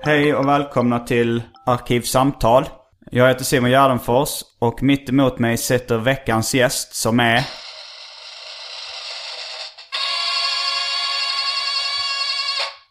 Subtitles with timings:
[0.00, 2.64] Hej och välkomna till Arkivsamtal.
[3.10, 7.44] Jag heter Simon Gärdenfors och mitt emot mig sitter veckans gäst som är...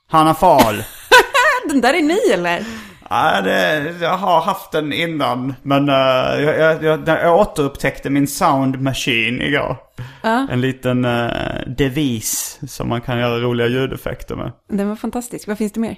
[0.07, 0.83] Hanna Fahl.
[1.67, 2.65] Den där är ny eller?
[3.09, 5.53] Ja, det, jag har haft den innan.
[5.63, 5.95] Men uh,
[6.43, 9.77] jag, jag, jag, jag återupptäckte min sound machine igår.
[10.23, 10.47] Ja.
[10.51, 11.31] En liten uh,
[11.67, 14.51] devis som man kan göra roliga ljudeffekter med.
[14.69, 15.47] Den var fantastisk.
[15.47, 15.97] Vad finns det mer?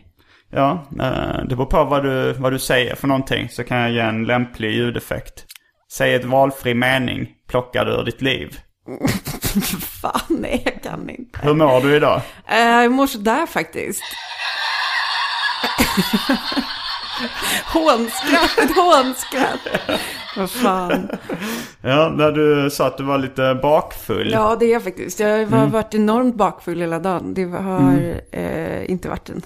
[0.51, 3.91] Ja, uh, det beror på vad du, vad du säger för någonting så kan jag
[3.91, 5.45] ge en lämplig ljudeffekt.
[5.91, 8.59] Säg ett valfri mening plockad ur ditt liv.
[10.01, 11.39] Fan, nej jag kan inte.
[11.43, 12.21] Hur mår du idag?
[12.51, 14.03] Uh, jag mår sådär faktiskt.
[17.65, 19.59] hånskratt, ett hånskratt.
[20.37, 21.09] Vad fan.
[21.81, 24.31] Ja, när du sa att du var lite bakfull.
[24.31, 25.19] Ja, det är jag faktiskt.
[25.19, 27.33] Jag har varit enormt bakfull hela dagen.
[27.33, 29.41] Det har eh, inte varit en...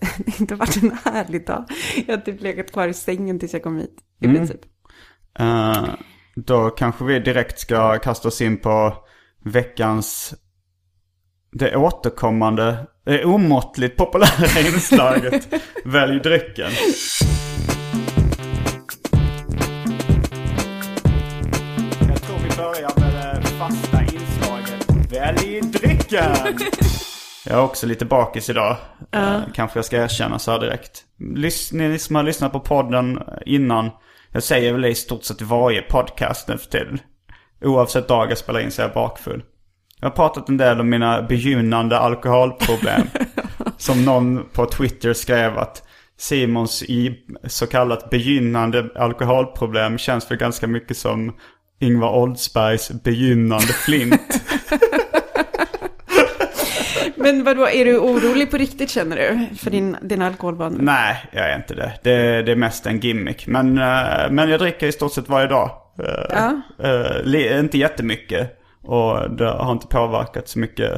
[0.40, 1.64] inte varit en härlig dag.
[2.06, 3.96] Jag har typ legat kvar i sängen tills jag kom hit.
[4.20, 4.60] I princip.
[5.38, 5.84] Eh,
[6.34, 8.94] då kanske vi direkt ska kasta oss in på
[9.44, 10.34] veckans
[11.52, 15.48] det återkommande, det omåttligt populära inslaget
[15.84, 16.70] Välj drycken.
[22.08, 26.36] Jag tror vi börjar med det fasta inslaget Välj drycken.
[27.46, 28.76] Jag är också lite bakis idag.
[29.12, 31.04] Eh, Kanske jag ska erkänna så här direkt.
[31.20, 33.90] Lys- ni som har lyssnat på podden innan.
[34.32, 36.98] Jag säger väl det i stort sett varje podcast nu för tiden.
[37.64, 39.42] Oavsett dag jag spelar in så är jag bakfull.
[40.00, 43.02] Jag har pratat en del om mina begynnande alkoholproblem.
[43.76, 45.82] som någon på Twitter skrev att
[46.18, 51.34] Simons i så kallat begynnande alkoholproblem känns väl ganska mycket som
[51.80, 54.40] Ingvar Oldsbergs begynnande flint.
[57.16, 59.56] Men vadå, är du orolig på riktigt känner du?
[59.56, 60.78] För din, din alkoholvanor?
[60.80, 61.92] Nej, jag är inte det.
[62.02, 63.46] Det, det är mest en gimmick.
[63.46, 65.70] Men, eh, men jag dricker i stort sett varje dag.
[66.30, 66.52] Ja.
[67.24, 68.58] li- inte jättemycket.
[68.82, 70.92] Och det har inte påverkat så mycket.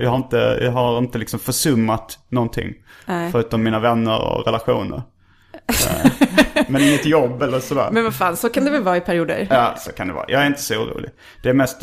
[0.00, 2.74] Jag har inte, jag har inte liksom försummat någonting.
[3.06, 3.32] Nej.
[3.32, 5.02] Förutom mina vänner och relationer.
[6.68, 7.88] Men inget jobb eller sådär.
[7.92, 9.46] Men vad fan, så kan det väl vara i perioder?
[9.50, 10.24] Ja, så kan det vara.
[10.28, 11.10] Jag är inte så orolig.
[11.42, 11.82] Det är mest,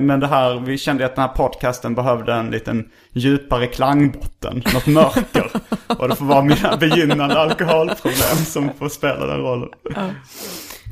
[0.00, 4.62] men det här, vi kände att den här podcasten behövde en liten djupare klangbotten.
[4.74, 5.50] Något mörker.
[5.86, 9.68] Och det får vara mina begynnande alkoholproblem som får spela den rollen.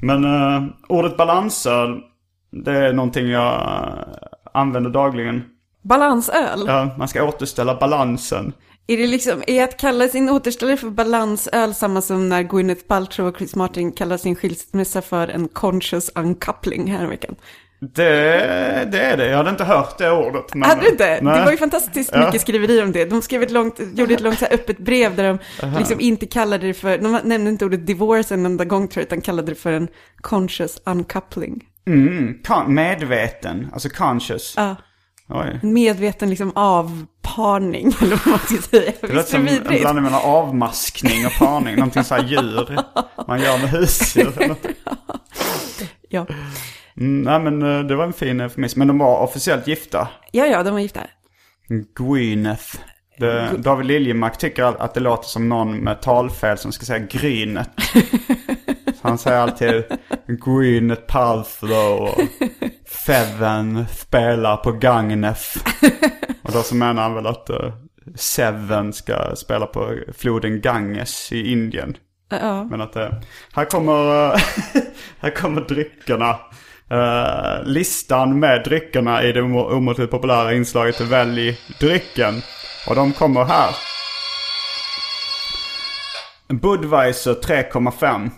[0.02, 2.00] Men uh, ordet balansöl,
[2.50, 3.98] det är någonting jag eh,
[4.54, 5.44] använder dagligen.
[5.82, 6.64] Balansöl?
[6.66, 8.52] Ja, man ska återställa balansen.
[8.86, 13.28] Är det liksom, är att kalla sin återställare för balansöl samma som när Gwyneth Paltrow
[13.28, 17.34] och Chris Martin kallar sin skilsmässa för en conscious uncoupling här veckan?
[17.80, 19.26] Det, det är det.
[19.26, 20.54] Jag hade inte hört det ordet.
[20.54, 21.18] Men, Hade du inte?
[21.22, 21.38] Nej.
[21.38, 22.26] Det var ju fantastiskt Ja.
[22.26, 23.04] mycket skriverier om det.
[23.04, 25.38] De skrev ett långt, gjorde ett långt så öppet brev där de
[25.78, 29.06] liksom inte kallade det för, de nämnde inte ordet divorce en enda gång tror jag,
[29.06, 29.88] utan kallade det för en
[30.20, 31.64] conscious uncoupling.
[31.86, 34.54] Mm, medveten, alltså conscious.
[34.56, 34.76] Ja,
[35.28, 35.60] Oj.
[35.62, 38.92] en medveten liksom avparning, eller vad man ska säga.
[39.00, 41.76] Det låter som en blandning mellan avmaskning och parning.
[41.76, 42.78] Någonting så här djur
[43.28, 44.56] man gör med husdjur.
[46.08, 46.26] Ja.
[46.96, 48.78] Mm, nej men eh, det var en fin eufemism.
[48.78, 50.08] Men de var officiellt gifta.
[50.32, 51.00] ja, ja, de var gifta.
[51.98, 52.78] Gwyneth.
[53.18, 57.70] Det, David Liljemark tycker att det låter som någon med talfel som ska säga grynet.
[59.02, 59.84] Han säger alltid
[60.26, 62.20] Gwyneth Paltrow och
[63.06, 65.64] Feven spelar på Gagnef.
[66.42, 67.72] Och då så menar han väl att uh,
[68.14, 71.96] Seven ska spela på floden Ganges i Indien.
[72.28, 72.64] Ja.
[72.64, 73.22] Men att det,
[73.54, 74.40] här kommer, eh,
[75.20, 76.38] här kommer dryckerna.
[76.92, 82.42] Uh, listan med dryckerna i det omåttligt populära inslaget Välj drycken.
[82.88, 83.76] Och de kommer här.
[86.48, 88.30] Budweiser 3,5.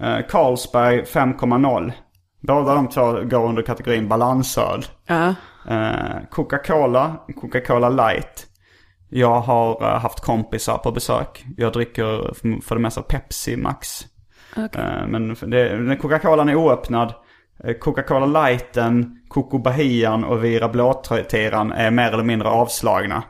[0.00, 1.92] Uh, Carlsberg 5,0.
[2.40, 4.84] Båda de två går under kategorin balansöl.
[5.70, 8.46] Uh, Coca-Cola, Coca-Cola light.
[9.08, 11.44] Jag har uh, haft kompisar på besök.
[11.56, 13.88] Jag dricker för, för det mesta Pepsi Max.
[14.56, 14.84] Okay.
[14.84, 17.14] Uh, men det, Coca-Colan är oöppnad.
[17.64, 23.22] eh, Coca-Cola lighten, Coco Bahian och Vira blåteran är mer eller mindre avslagna.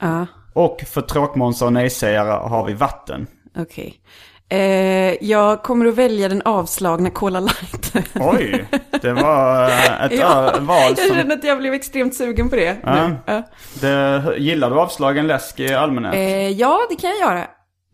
[0.00, 0.26] Ja.
[0.54, 3.26] Och för tråkmånsar och nejsägare har vi vatten.
[3.58, 3.94] Okej.
[4.48, 7.92] Eh, jag kommer att välja den avslagna Cola Light.
[8.14, 8.64] Oj,
[9.02, 11.16] det var eh, ett Ja, ö- val Jag som...
[11.16, 12.76] känner att jag blev extremt sugen på det.
[13.26, 13.42] Ja.
[13.80, 16.14] Det, gillar du avslagen läsk i allmänhet?
[16.14, 17.46] Eh, ja, det kan jag göra.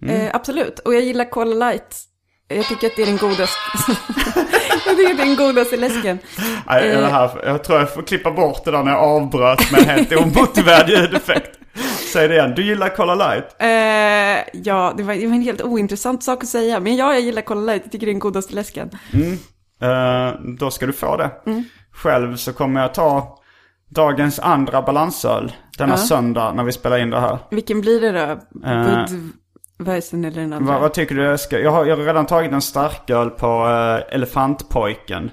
[0.03, 0.21] Mm.
[0.21, 0.79] Eh, absolut.
[0.79, 1.97] Och jag gillar Cola Light.
[2.49, 3.57] Jag tycker att det är den godaste.
[4.87, 6.19] jag tycker att det är den godaste läsken.
[6.67, 7.01] Nej, eh.
[7.01, 9.89] det här, jag tror jag får klippa bort det där när jag avbröt med en
[9.89, 11.59] helt omotiverad ljudeffekt.
[12.13, 13.57] Säg det igen, du gillar Cola Light?
[13.59, 16.81] Eh, ja, det var, det var en helt ointressant sak att säga.
[16.81, 17.83] Men ja, jag gillar Cola Light.
[17.85, 18.91] Jag tycker det är den godaste läsken.
[19.83, 21.31] Eh, då ska du få det.
[21.47, 21.65] Mm.
[21.93, 23.39] Själv så kommer jag ta
[23.89, 25.97] dagens andra balansöl denna Ja.
[25.97, 27.39] söndag när vi spelar in det här.
[27.51, 28.69] Vilken blir det då?
[28.71, 29.05] Eh.
[29.79, 30.73] Budweiser eller den andra?
[30.73, 31.23] Vad, vad tycker du?
[31.23, 35.31] Jag, ska, jag, har, jag har redan tagit en starköl på uh, Elefantpojken.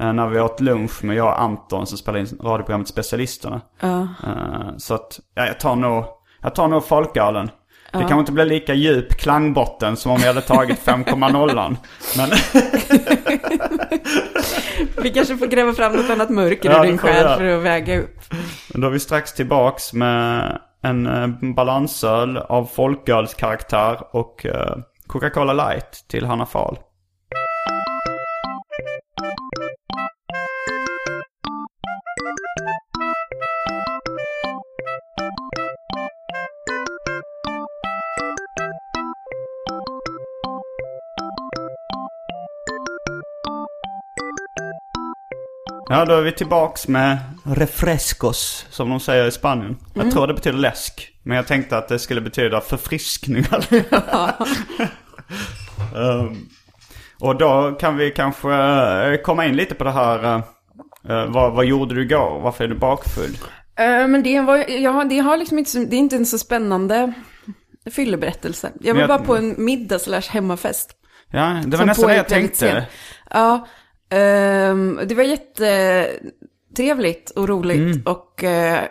[0.00, 3.60] Eh, när vi åt lunch med jag och Anton som spelar in radioprogrammet Specialisterna.
[3.80, 4.00] Ja.
[4.00, 6.04] Eh, så att, ja, jag tar nog,
[6.42, 7.50] jag tar nog folkölen.
[7.92, 11.76] Det kanske inte blir lika djup klangbotten som om jag hade tagit 5,0.
[12.16, 12.30] Men
[15.02, 18.00] Vi kanske får gräva fram något annat mörker Ja, ur din själ för att väga
[18.00, 18.20] upp.
[18.68, 24.46] då är vi strax tillbaks med en eh, balansöl av folkölskaraktär och
[25.06, 26.78] Coca-Cola light till Hanna Fahl.
[45.88, 49.76] Ja, då är vi tillbaks med refrescos, som de säger i Spanien.
[49.94, 51.12] Jag tror det betyder läsk.
[51.22, 53.66] Men jag tänkte att det skulle betyda förfriskningar.
[55.94, 56.48] um,
[57.20, 60.34] och då kan vi kanske eh, komma in lite på det här.
[61.08, 62.40] eh, vad, vad gjorde du igår?
[62.40, 63.38] Varför är du bakfull?
[63.78, 67.12] Eh, men det var, ja, det har liksom inte, det är inte en så spännande
[67.90, 68.70] fylleberättelse.
[68.80, 70.90] Jag var jag- bara på en middag slash hemmafest.
[71.30, 72.86] Ja, det var nästan det jag tänkte.
[73.30, 73.66] Ja,
[75.08, 77.96] det var jättetrevligt och roligt.
[77.96, 78.02] Mm.
[78.06, 78.84] Och eh,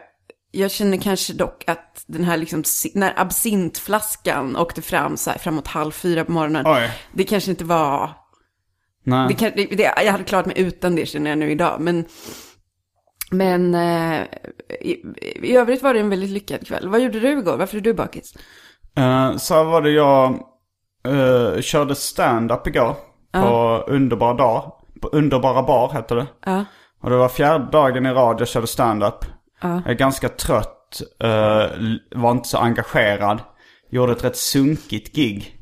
[0.52, 2.64] jag känner kanske dock att den här liksom,
[2.94, 6.66] när absintflaskan åkte fram så här framåt halv fyra på morgonen.
[6.68, 6.90] Oj.
[7.14, 8.12] Det kanske inte var,
[9.04, 9.28] Nej.
[9.28, 11.82] det kan, det, det, jag hade klarat mig utan det känner jag nu idag.
[11.82, 12.06] Men,
[13.32, 14.22] men eh,
[14.82, 15.04] i,
[15.42, 16.90] i övrigt var det en väldigt lyckad kväll.
[16.90, 17.58] Vad gjorde du igår?
[17.58, 18.34] Varför är du bakis?
[18.98, 20.40] Eh, så var det jag
[21.08, 22.96] uh, körde stand-up igår.
[23.32, 24.72] På Underbar Dag.
[25.06, 26.28] På Underbara Bar heter det.
[26.46, 26.66] Ja.
[27.02, 29.26] Och det var fjärde dagen i rad jag körde stand-up.
[29.62, 31.66] Jag är ganska trött, eh,
[32.16, 33.40] var inte så engagerad.
[33.90, 35.56] Gjorde ett rätt sunkigt gig.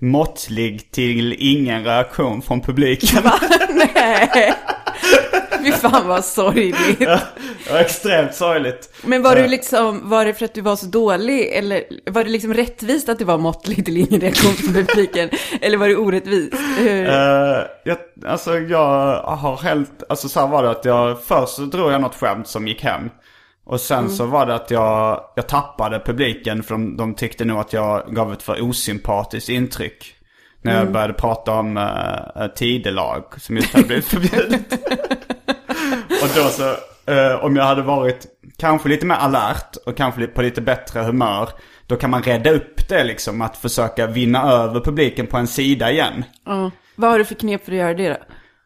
[0.00, 3.22] Måttlig till ingen reaktion från publiken.
[3.94, 4.54] Nej.
[5.64, 6.98] Fy fan vad sorgligt.
[6.98, 8.94] det var extremt sorgligt.
[9.02, 12.30] Men var du liksom, var det för att du var så dålig eller var det
[12.30, 15.30] liksom rättvist att det var måttligt eller ingen reaktion från publiken?
[15.60, 16.54] Eller var det orättvist?
[16.78, 17.08] Hur?
[17.08, 21.62] Eh, jag, alltså jag har helt, alltså så här var det att jag, först så
[21.62, 23.10] drog jag något skämt som gick hem.
[23.64, 27.58] Och sen så var det att jag, jag tappade publiken för de, de tyckte nog
[27.58, 30.14] att jag gav ett för osympatiskt intryck.
[30.62, 34.60] När jag började prata om uh, tidelag som just hade blivit förbjudet.
[36.22, 36.70] och då så,
[37.12, 41.48] eh, om jag hade varit kanske lite mer alert och kanske på lite bättre humör.
[41.86, 45.90] Då kan man rädda upp det liksom, att försöka vinna över publiken på en sida
[45.92, 46.24] igen.
[46.46, 46.70] Ja.
[46.96, 48.16] Vad har du för knep för att göra det då?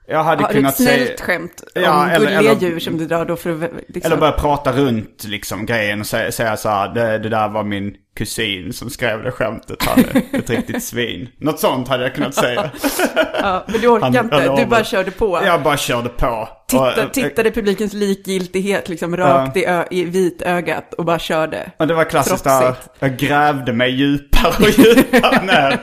[0.06, 1.16] Jag hade Har du ett kunnat snällt säga...
[1.20, 4.12] skämt Ja, om eller- gulliga eller- djur som du drar då för att liksom...
[4.12, 7.64] Eller börja prata runt liksom grejen och säga, säga så här, det, det där var
[7.64, 9.76] min kusin som skrev det skämtet.
[9.84, 11.28] Han är ett riktigt svin.
[11.38, 12.70] Något sånt hade jag kunnat säga.
[13.42, 15.40] ja, men du orkar Han- inte, han du bara körde på.
[15.44, 16.48] Jag bara körde på.
[16.68, 21.70] Titta, Och- tittade publikens likgiltighet liksom rakt i, ö- i vitögat och bara körde.
[21.76, 25.78] Och det var klassiskt där, jag grävde mig djupare och djupare ner.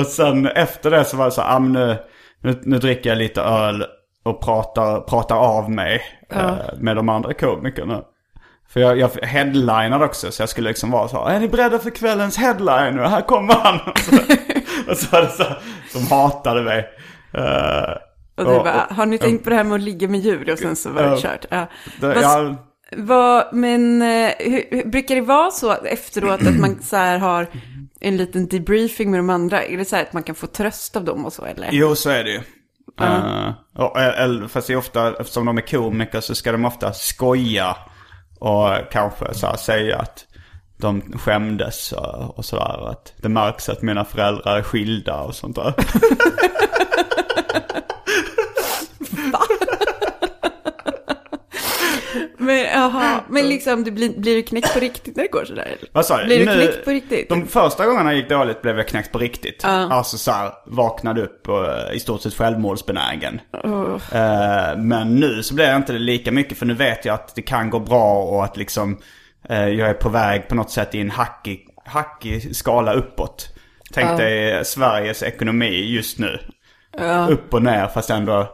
[0.00, 1.96] Och sen efter det så var det så ah, nu,
[2.40, 3.84] nu, nu dricker jag lite öl
[4.24, 8.02] och pratar, pratar av mig eh, med de andra komikerna.
[8.68, 11.78] För jag, jag headlinade också så jag skulle liksom vara så här, är ni beredda
[11.78, 12.98] för kvällens headline?
[12.98, 13.78] Här kommer han.
[13.92, 14.16] Och så,
[14.90, 15.44] och så var det så
[15.98, 16.78] som hatade mig.
[17.34, 17.90] Eh,
[18.36, 20.52] Och du bara, har ni tänkt på det här med att ligga med djur?
[20.52, 21.16] Och sen så var det Ja.
[21.16, 21.44] kört.
[21.50, 21.66] Ja.
[22.00, 22.54] det, Vad- jag,
[22.96, 27.46] Vad, men eh, hur, hur, brukar det vara så efteråt att man så här har
[28.00, 29.64] en liten debriefing med de andra?
[29.64, 31.68] Är det så här att man kan få tröst av dem och så eller?
[31.72, 32.40] Jo, så är det ju.
[33.00, 36.92] Eh, och, eller, fast det är ofta, eftersom de är komiker så ska de ofta
[36.92, 37.76] skoja.
[38.38, 40.26] Och kanske så här, säga att
[40.76, 42.90] de skämdes och, och sådär.
[42.90, 45.74] Att det märks att mina föräldrar är skilda och sånt där.
[52.46, 55.76] Men, jaha, men liksom, det blir, blir du knäckt på riktigt när det går sådär?
[55.92, 56.24] Vad sa du?
[56.24, 57.28] Blir du knäckt på riktigt?
[57.28, 59.64] De första gångerna det gick dåligt blev jag knäckt på riktigt.
[59.64, 63.40] Alltså så här, vaknade upp och eh, i stort sett självmordsbenägen.
[64.12, 67.34] Eh, men nu så blir jag inte det lika mycket för nu vet jag att
[67.34, 68.98] det kan gå bra och att liksom
[69.48, 73.48] eh, jag är på väg på något sätt i en hackig, hackig skala uppåt.
[73.92, 76.38] Tänk dig Sveriges ekonomi just nu.
[77.28, 78.48] Upp och ner fast ändå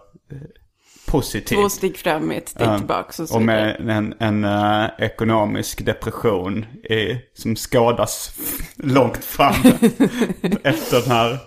[1.12, 1.58] positivt.
[1.58, 3.76] Två steg fram, ett steg tillbaka och så Och vidare.
[3.80, 8.34] med en, en eh, ekonomisk depression i, som skådas
[8.76, 9.54] långt fram
[10.64, 11.38] efter den här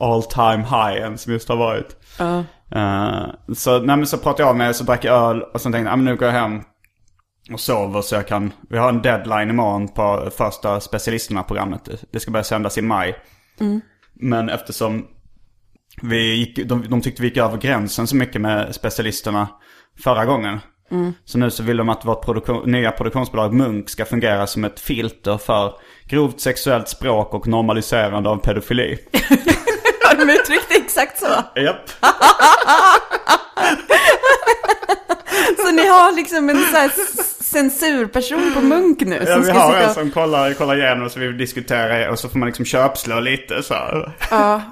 [0.00, 1.96] all time highen som just har varit.
[2.18, 2.44] Ja.
[2.78, 5.92] Eh, så, nej, så pratade jag med så drack jag öl och sen tänkte jag,
[5.92, 6.60] ah, men nu går jag hem
[7.52, 11.84] och sover så jag kan, vi har en deadline imorgon på första specialisterna-programmet.
[11.84, 13.16] Det- Det ska börja sändas i maj.
[14.20, 15.06] Men eftersom
[16.02, 19.48] vi gick, de, de tyckte vi gick över gränsen så mycket med specialisterna
[20.02, 20.60] förra gången.
[21.24, 24.80] Så nu så vill de att vårt produktion, nya produktionsbolag Munk ska fungera som ett
[24.80, 25.74] filter för
[26.08, 28.98] grovt sexuellt språk och normaliserande av pedofili.
[30.04, 31.60] Har de uttryckt det exakt så?
[31.60, 31.90] Japp.
[35.56, 36.90] Så ni har liksom en så här
[37.42, 41.32] censurperson på Munk nu Ja, vi har en som kollar, kollar igenom och så vi
[41.32, 43.74] diskuterar och så får man liksom köpslå lite så.
[44.30, 44.62] Ja.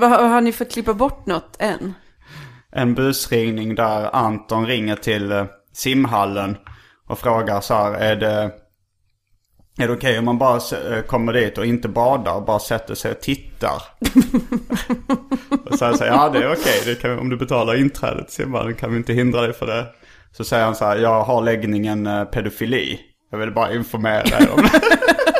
[0.00, 1.94] Har ni fått klippa bort något än?
[2.72, 6.56] En busringning där Anton ringer till eh, simhallen
[7.06, 8.50] och frågar så här, är det,
[9.78, 12.94] är det okej om man bara eh, kommer dit och inte badar och bara sätter
[12.94, 13.82] sig och tittar?
[15.66, 18.74] och så här säger ja det är okej, kan, om du betalar inträdet till simhallen
[18.74, 19.86] kan vi inte hindra dig för det.
[20.32, 23.00] Så säger han så här, jag har läggningen eh, pedofili.
[23.30, 24.70] Jag vill bara informera dig om det.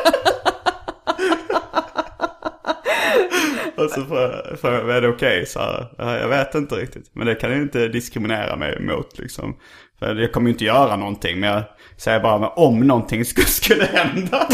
[3.84, 7.10] Och så för, för är det okej så här, "Ja, jag vet inte riktigt.
[7.12, 9.56] Men det kan ju inte diskriminera mig emot liksom.
[9.98, 11.40] För jag kommer ju inte göra någonting.
[11.40, 11.62] Men jag
[11.96, 14.48] säger bara men om någonting skulle, skulle hända.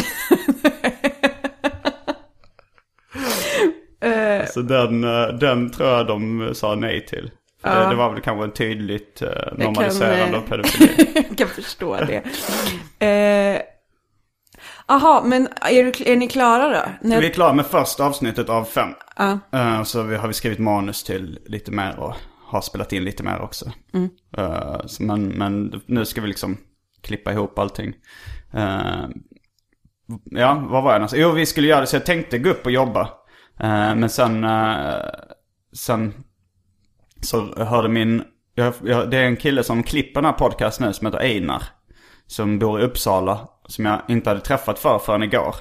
[4.46, 7.30] så den, eh, den tror jag de sa nej till.
[7.62, 11.06] För det, var väl kanske en tydligt eh, normaliserande eh, av pedofili.
[11.28, 12.22] Jag kan förstå det.
[13.06, 13.60] Eh,
[14.90, 17.08] Aha, men är, du, är ni klara då?
[17.08, 18.88] När, Vi är klara med första avsnittet av fem.
[19.16, 19.38] Ja.
[19.52, 22.14] Eh, Så vi har vi skrivit manus till lite mer och
[22.46, 23.72] har spelat in lite mer också.
[24.36, 26.56] Eh, så men, men nu ska vi liksom
[27.02, 27.94] klippa ihop allting.
[28.52, 29.08] Eh,
[30.24, 31.22] ja, vad var jag någonstans?
[31.22, 33.08] Jo, vi skulle göra det så jag tänkte gå upp och jobba.
[33.96, 34.46] Men sen,
[35.72, 36.14] sen
[37.22, 38.22] så hörde min,
[38.54, 41.62] jag, jag, det är en kille som klipper den här podcasten nu som heter Einar.
[42.26, 43.48] Som bor i Uppsala.
[43.70, 45.54] Som jag inte hade träffat för förrän igår.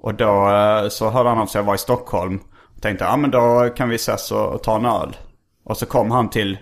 [0.00, 2.40] Och då eh, så hörde han av sig, jag var i Stockholm.
[2.76, 5.16] Och tänkte, ja men då kan vi ses och, och ta en öl.
[5.64, 6.58] Och så kom han till,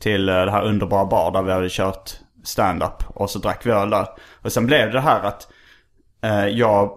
[0.00, 2.10] till eh, det här underbara bar där vi hade kört
[2.44, 3.04] stand-up.
[3.08, 4.08] Och så drack vi öl där.
[4.42, 5.48] Och sen blev det här att
[6.22, 6.90] eh, jag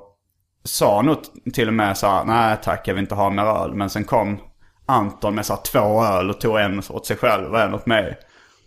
[0.63, 1.17] sa nog
[1.53, 3.73] till och med så här, nej tack jag vill inte ha mer öl.
[3.73, 4.39] Men sen kom
[4.85, 7.85] Anton med så här, två öl och tog en åt sig själv och en åt
[7.85, 8.17] mig.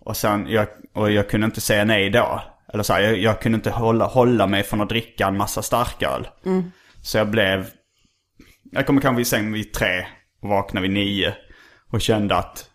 [0.01, 2.41] Och sen, jag, och jag kunde inte säga nej då.
[2.73, 5.63] Eller så här, jag, jag kunde inte hålla, hålla mig från att dricka en massa
[5.63, 6.29] starköl.
[7.03, 7.67] Så jag blev,
[8.73, 10.07] jag kommer kanske i säng vid tre
[10.43, 11.35] och vaknade vid nio.
[11.91, 12.71] Och kände att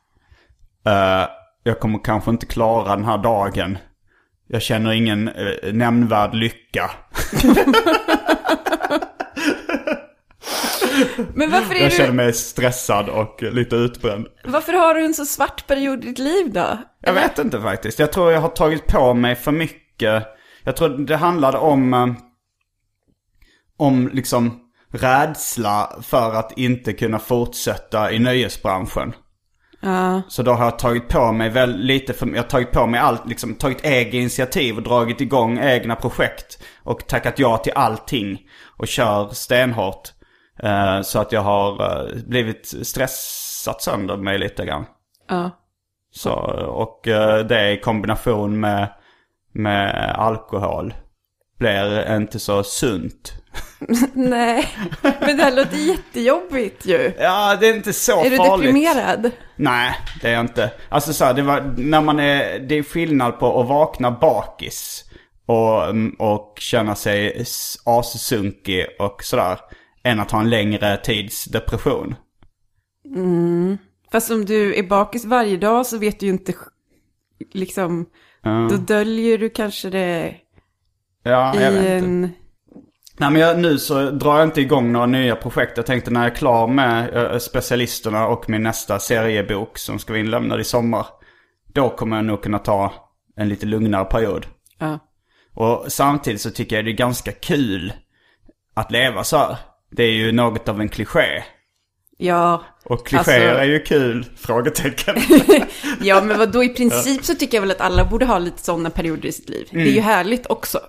[0.85, 1.25] eh,
[1.63, 3.77] jag kommer kanske inte klara den här dagen.
[4.47, 6.91] Jag känner ingen uh, nämnvärd lycka.
[11.33, 14.27] men varför, är Jag känner du, mig stressad och lite utbränd.
[14.43, 16.77] varför har du en så svart period i ditt liv då?
[16.99, 17.99] Jag vet inte faktiskt.
[17.99, 19.82] Jag tror jag har tagit på mig för mycket.
[20.63, 21.93] Jag tror det handlade om...
[21.93, 22.07] eh,
[23.77, 24.59] Om liksom
[24.91, 29.13] rädsla för att inte kunna fortsätta i nöjesbranschen.
[29.81, 32.87] Ja, Så då har jag tagit på mig väl lite för, jag har tagit på
[32.87, 36.63] mig allt, liksom tagit egna initiativ och dragit igång egna projekt.
[36.83, 38.39] Och tackat ja till allting.
[38.77, 40.09] Och kör stenhårt.
[40.63, 44.85] Eh, så att jag har eh, blivit stressat sönder mig lite grann.
[45.29, 45.51] Ja.
[46.11, 46.31] Så,
[46.67, 47.01] och
[47.49, 48.93] det i kombination med,
[49.53, 50.93] med alkohol
[51.59, 53.33] blir inte så sunt.
[54.13, 54.67] Nej,
[55.01, 57.13] men det här låter jättejobbigt ju.
[57.19, 58.67] Ja, det är inte så Är du farligt.
[58.67, 59.31] deprimerad?
[59.55, 60.71] Nej, det är jag inte.
[60.89, 65.03] Alltså så här, det var när man är, det är skillnad på att vakna bakis
[65.45, 65.83] och,
[66.19, 67.45] och känna sig
[67.85, 69.59] assunkig och sådär.
[70.03, 72.15] Än att ha en längre tids depression.
[74.11, 76.53] Fast om du är bakis varje dag så vet du ju inte,
[77.53, 78.05] liksom,
[78.43, 80.35] då döljer du kanske det
[81.23, 82.05] Ja, i jag vet inte.
[82.05, 82.29] en...
[83.17, 85.77] Nej men jag, nu så drar jag inte igång några nya projekt.
[85.77, 90.13] Jag tänkte när jag är klar med eh, specialisterna och min nästa seriebok som ska
[90.13, 91.05] vara inlämnad i sommar.
[91.73, 92.93] Då kommer jag nog kunna ta
[93.35, 94.45] en lite lugnare period.
[94.79, 94.99] Ja.
[95.53, 97.93] Och samtidigt så tycker jag det är ganska kul
[98.73, 99.57] att leva så här.
[99.91, 101.43] Det är ju något av en kliché.
[102.17, 104.25] Ja, Och klichéer Alltså- är ju kul?
[104.37, 105.15] Frågetecken.
[106.01, 108.63] ja men vad då i princip så tycker jag väl att alla borde ha lite
[108.63, 109.67] sådana perioder i sitt liv.
[109.71, 110.79] Det är ju härligt också.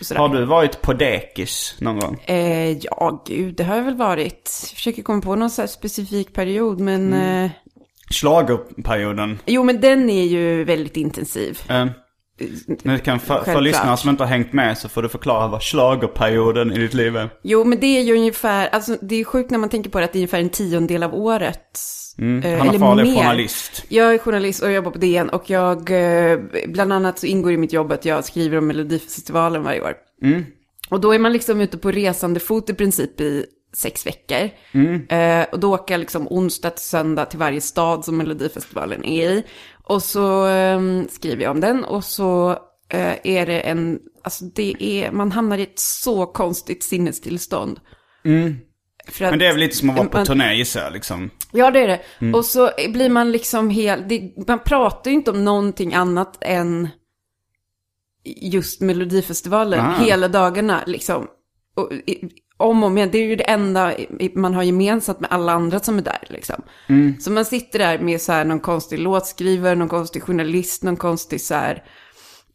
[0.00, 0.20] Sådär.
[0.20, 2.20] Har du varit på dekis någon gång?
[2.24, 4.60] Eh, ja, gud, det har jag väl varit.
[4.70, 7.12] Jag försöker komma på någon så specifik period, men...
[7.12, 7.50] Eh,
[8.10, 9.38] Schlagerperioden.
[9.46, 11.60] jo, men den är ju väldigt intensiv.
[11.68, 11.86] Eh,
[12.82, 15.62] nu kan för, för lyssnare som inte har hängt med så får du förklara vad
[15.62, 17.30] schlagerperioden i ditt liv är.
[17.42, 20.04] Jo, men det är ju ungefär, alltså det är sjukt när man tänker på det
[20.04, 21.78] att det är ungefär en tiondel av året.
[22.44, 23.16] Eh, Hanna Fahl är mer.
[23.16, 23.84] journalist.
[23.88, 27.52] Jag är journalist och jag jobbar på DN och jag, eh, bland annat så ingår
[27.52, 29.94] i mitt jobb att jag skriver om Melodifestivalen varje år.
[30.90, 34.50] Och då är man liksom ute på resande fot i princip i sex veckor.
[35.08, 39.30] Eh, och då åker jag liksom onsdag till söndag till varje stad som Melodifestivalen är
[39.30, 39.44] i.
[39.88, 42.50] Och så eh, skriver jag om den och så
[42.88, 47.80] eh, är det en, alltså det är, man hamnar i ett så konstigt sinnestillstånd.
[49.08, 50.92] För att, Men det är väl lite som att vara på man- turné gissar jag
[50.92, 51.30] liksom.
[51.52, 52.32] Ja, det är det.
[52.32, 54.08] Och så blir man liksom helt...
[54.08, 56.88] Det, man pratar ju inte om någonting annat än
[58.24, 59.98] just Melodifestivalen Ah.
[60.04, 60.82] hela dagarna.
[60.86, 61.26] Liksom.
[61.76, 63.10] Och, i, om och om igen.
[63.12, 63.92] Det är ju det enda
[64.34, 66.26] man har gemensamt med alla andra som är där.
[66.28, 66.62] Liksom.
[67.20, 71.40] Så man sitter där med så här någon konstig låtskrivare, någon konstig journalist, någon konstig
[71.40, 71.82] så här...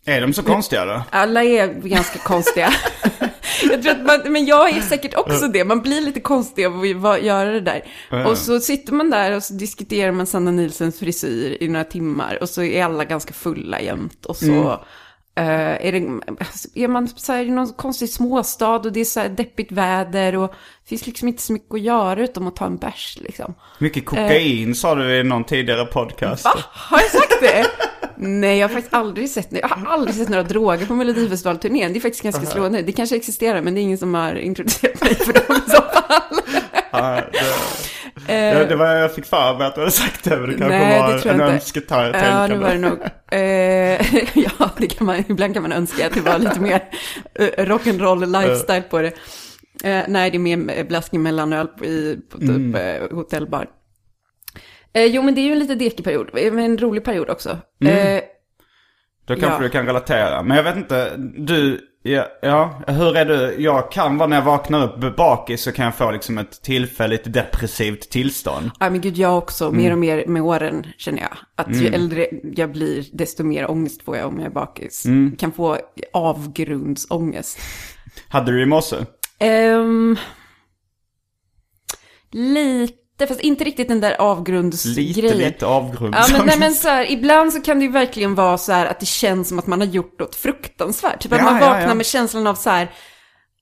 [0.06, 1.04] Är de så konstiga då?
[1.10, 2.74] Alla är ganska konstiga.
[3.70, 5.66] jag tror att man, men jag är säkert också det.
[5.66, 7.84] Man blir lite konstig av att göra det där.
[8.26, 12.38] Och så sitter man där och så diskuterar man Sanna Nilsens frisyr i några timmar.
[12.42, 14.26] Och så är alla ganska fulla jämt.
[14.26, 14.80] Och så eh,
[15.36, 19.06] Eh, är, det, alltså, är man så här i någon konstig småstad och det är
[19.06, 20.36] så här deppigt väder.
[20.36, 20.54] Och
[20.92, 23.54] finns liksom inte så mycket att göra utom att ta en bärs liksom.
[23.78, 26.46] Mycket kokain sa du i någon tidigare podcast.
[26.46, 26.54] Va?
[26.72, 27.66] Har jag sagt det?
[28.18, 31.94] Nej, jag har faktiskt aldrig sett, jag har aldrig sett några droger på Melodifestivalturnén.
[31.94, 32.82] Det är faktiskt ganska slående.
[32.82, 35.82] Det kanske existerar, men det är ingen som har introducerat mig för dem i så
[35.82, 36.42] fall.
[36.94, 37.22] Ja,
[38.28, 40.58] det, det, det var jag fick för mig att du hade sagt det, men det
[40.58, 40.80] kanske Eh.
[40.80, 42.28] Nej, det var en önsketänkande.
[42.28, 43.00] Ja, det var det nog.
[43.32, 46.84] Eh, ja, det kan man, ibland kan man önska att det var lite mer
[47.40, 49.12] eh, rock'n'roll lifestyle på det.
[49.84, 52.76] Eh, nej, det är mer blaskning mellanöl i på typ Mm.
[52.76, 53.68] eh, hotellbar.
[54.94, 57.58] Eh, jo, men det är ju en lite dekig period, men en rolig period också.
[57.82, 58.18] Mm.
[58.18, 58.24] Eh,
[59.26, 59.60] Då kanske Ja.
[59.64, 60.44] du kan relatera.
[60.44, 63.56] Men jag vet inte, du, ja, ja, hur är du?
[63.58, 67.34] Jag kan vara när jag vaknar upp bakis så kan jag få liksom ett tillfälligt
[67.34, 68.72] depressivt tillstånd.
[68.80, 69.78] Ja men gud jag också, Mm.
[69.78, 71.38] mer och mer med åren känner jag.
[71.56, 75.06] Att ju äldre jag blir, desto mer ångest får jag om jag är bakis.
[75.06, 75.36] Mm.
[75.36, 75.78] Kan få
[76.14, 77.60] avgrundsångest.
[78.30, 78.96] Hade du det i morse?
[79.42, 80.18] Ehm,
[82.32, 85.14] lite, fast inte riktigt den där avgrundsgrejen.
[85.24, 86.16] Lite, lite avgrund.
[86.16, 88.86] Ja men, nej, men så här, ibland så kan det ju verkligen vara så här
[88.86, 91.22] att det känns som att man har gjort något fruktansvärt.
[91.24, 91.94] Typ att Ja, man ja, vaknar ja.
[91.94, 92.92] med känslan av så här,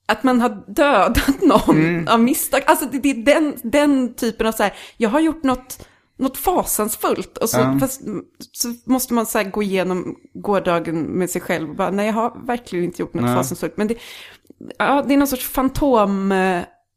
[0.06, 2.08] att man har dödat någon Mm.
[2.08, 2.62] av misstag.
[2.65, 5.88] Alltså det, det är den, den typen av så här, jag har gjort något,
[6.18, 7.38] något fasansfullt.
[7.38, 8.02] Och så, fast,
[8.52, 12.46] så måste man så gå igenom gårdagen med sig själv och bara, nej jag har
[12.46, 13.36] verkligen inte gjort något Nej.
[13.36, 13.78] fasansfullt.
[13.78, 13.96] Men det,
[14.78, 15.48] ja, det är någon sorts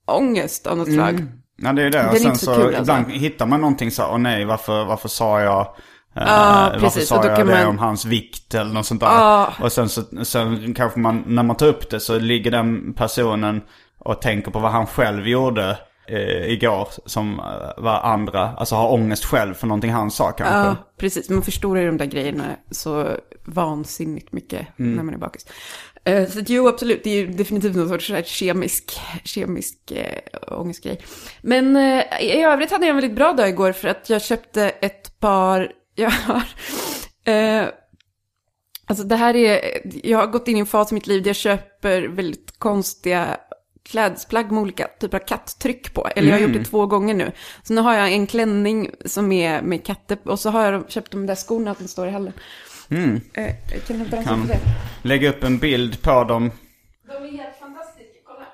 [0.07, 0.99] fantomångest av något Mm.
[0.99, 1.27] slag.
[1.57, 1.99] Ja det är det.
[1.99, 2.81] är Och sen så så, kul, alltså.
[2.83, 5.67] ibland hittar man någonting så åh nej varför, varför sa jag eh,
[6.15, 7.09] Ja, varför precis.
[7.09, 9.07] sa jag det man- om hans vikt eller något sånt där.
[9.09, 9.53] Ja.
[9.63, 13.61] Och sen, så, sen kanske man, när man tar upp det så ligger den personen
[13.99, 18.93] och tänker på vad han själv gjorde eh, igår som eh, var andra, alltså har
[18.93, 20.55] ångest själv för någonting han sa kanske.
[20.59, 21.31] Ja, precis.
[21.31, 23.09] Man förstorar ju de där grejerna så
[23.45, 25.47] vansinnigt mycket när man är bakis.
[26.05, 27.05] Eh, Så jo, absolut.
[27.05, 31.01] Det är ju definitivt någon sorts här kemisk, kemisk äh, ångestgrej.
[31.43, 34.69] Men eh, i övrigt hade jag en väldigt bra dag igår för att jag köpte
[34.69, 35.73] ett par...
[35.95, 36.43] Jag har...
[37.25, 37.69] eh,
[38.87, 39.61] alltså det här är...
[40.07, 43.37] Jag har gått in i en fas i mitt liv där jag köper väldigt konstiga
[43.91, 46.09] klädesplagg med olika typer av katttryck på.
[46.17, 47.33] Eller jag har gjort det två gånger nu.
[47.63, 51.11] Så nu har jag en klänning som är med katter och så har jag köpt
[51.13, 52.33] de där skorna som står i hallen.
[52.93, 53.21] Mm.
[53.35, 54.51] Eh, jag kan dem Kan
[55.03, 56.51] lägga upp en bild på dem.
[57.07, 58.47] De är helt fantastiska, kolla.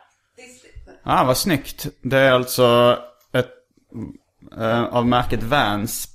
[1.02, 1.86] Ah, vad snyggt.
[2.02, 2.98] Det är alltså
[3.32, 3.50] ett,
[4.58, 6.08] eh, av märket Vans.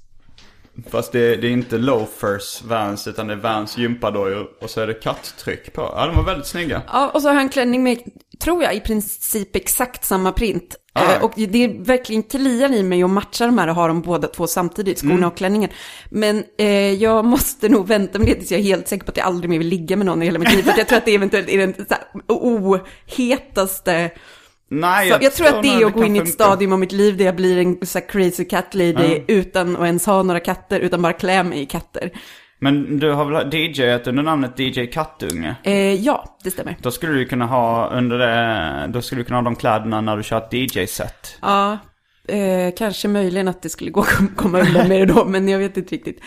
[0.89, 4.47] Fast det, det är inte loafers Vans utan det är Vans gympadojor.
[4.61, 5.81] Och så är det katttryck på.
[5.81, 6.81] Ja, de var väldigt snygga.
[6.87, 7.99] Ja, och så har jag en klänning med,
[8.39, 10.75] tror jag, i princip exakt samma print.
[10.93, 11.19] Ah.
[11.19, 14.27] Och det är verkligen kliar i mig att matcha de här och ha dem båda
[14.27, 15.27] två samtidigt, skorna Mm.
[15.27, 15.69] och klänningen.
[16.09, 19.17] Men eh, jag måste nog vänta med det tills jag är helt säker på att
[19.17, 20.63] jag aldrig mer vill ligga med någon i hela mitt liv.
[20.63, 21.73] För jag tror att det eventuellt är den
[22.27, 24.11] ohetaste...
[24.69, 26.91] Nej, Jag, jag tror att det är att gå in i ett stadium av mitt
[26.91, 30.79] liv där jag blir en så crazy cat lady utan att ens ha några katter,
[30.79, 32.11] utan bara klä mig i katter.
[32.63, 35.55] Men du har väl DJat under namnet DJ Kattunge?
[35.63, 36.77] Eh, ja, det stämmer.
[36.81, 40.17] Då skulle du kunna ha under det, då skulle du kunna ha de kläderna när
[40.17, 41.37] du kör ett DJ-set.
[41.41, 41.77] Ja,
[42.27, 45.59] eh, kanske möjligen att det skulle gå att komma undan med det då, men jag
[45.59, 46.19] vet inte riktigt.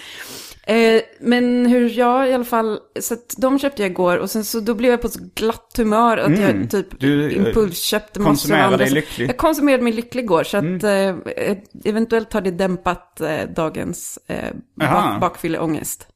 [0.66, 4.44] Eh, men hur jag i alla fall, så att de köpte jag igår och sen
[4.44, 7.18] så då blev jag på så glatt humör att jag typ Mm.
[7.18, 8.76] Du, eh, impulsköpte massor av andra.
[8.76, 9.24] dig lycklig.
[9.24, 9.28] Mm.
[9.28, 14.54] Jag konsumerade mig lycklig igår så att eh, eventuellt har det dämpat eh, dagens eh,
[14.74, 16.08] bak bakfylleångest.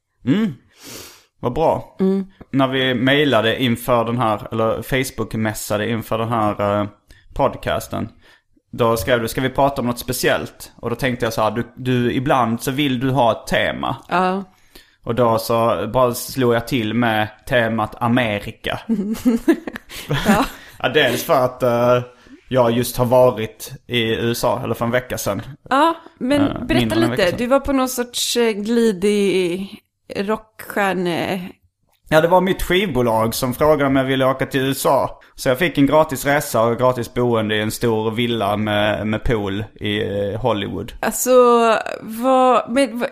[1.39, 1.97] Vad bra.
[2.51, 6.87] När vi mejlade inför den här, eller Facebook-mässade inför den här eh,
[7.33, 8.09] podcasten.
[8.71, 10.71] Då skrev du, ska vi prata om något speciellt?
[10.75, 13.95] Och då tänkte jag så här, du, du ibland så vill du ha ett tema.
[14.09, 14.43] Ja,
[15.03, 18.79] Och då så bara slog jag till med temat Amerika.
[20.27, 20.45] ja.
[20.79, 22.01] ja, dels för att eh,
[22.47, 25.41] jag just har varit i USA, eller för en vecka sedan.
[25.69, 27.31] ja men Eh, berätta lite.
[27.31, 29.69] Du var på någon sorts eh, glidig
[30.15, 31.49] rockstjärne...
[32.13, 35.19] Ja, det var mitt skivbolag som frågade om jag ville åka till USA.
[35.35, 39.23] Så jag fick en gratis resa och gratis boende i en stor villa med, med
[39.23, 40.93] pool i eh, Hollywood.
[40.99, 41.31] Alltså,
[42.01, 43.03] vad, men,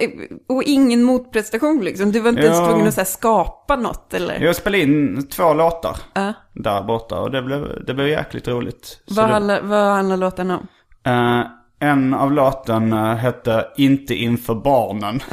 [0.50, 2.12] och ingen motprestation liksom?
[2.12, 2.66] Du var inte ens Ja.
[2.68, 4.40] tvungen att så här, skapa något eller?
[4.40, 6.34] Jag spelade in två låtar Ja.
[6.54, 9.04] där borta och det blev, det blev jäkligt roligt.
[9.10, 10.68] Vad, det, handlar, vad handlar låten om?
[11.06, 11.42] eh,
[11.82, 15.20] en av låten hette Inte inför barnen.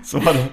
[0.04, 0.46] Så var det,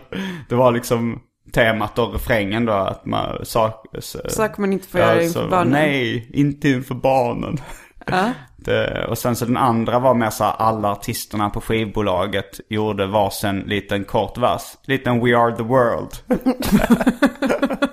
[0.49, 1.21] det var liksom
[1.53, 3.85] temat och refrängen då att man sak,
[4.29, 5.71] Saker man inte får göra inför så, barnen.
[5.71, 7.57] Nej, inte inför barnen.
[8.05, 8.31] Ja.
[8.59, 13.05] Det, och sen så den andra var mer så här, alla artisterna på skivbolaget gjorde
[13.05, 14.61] varsin liten kort vers.
[14.85, 16.11] Liten We Are The World.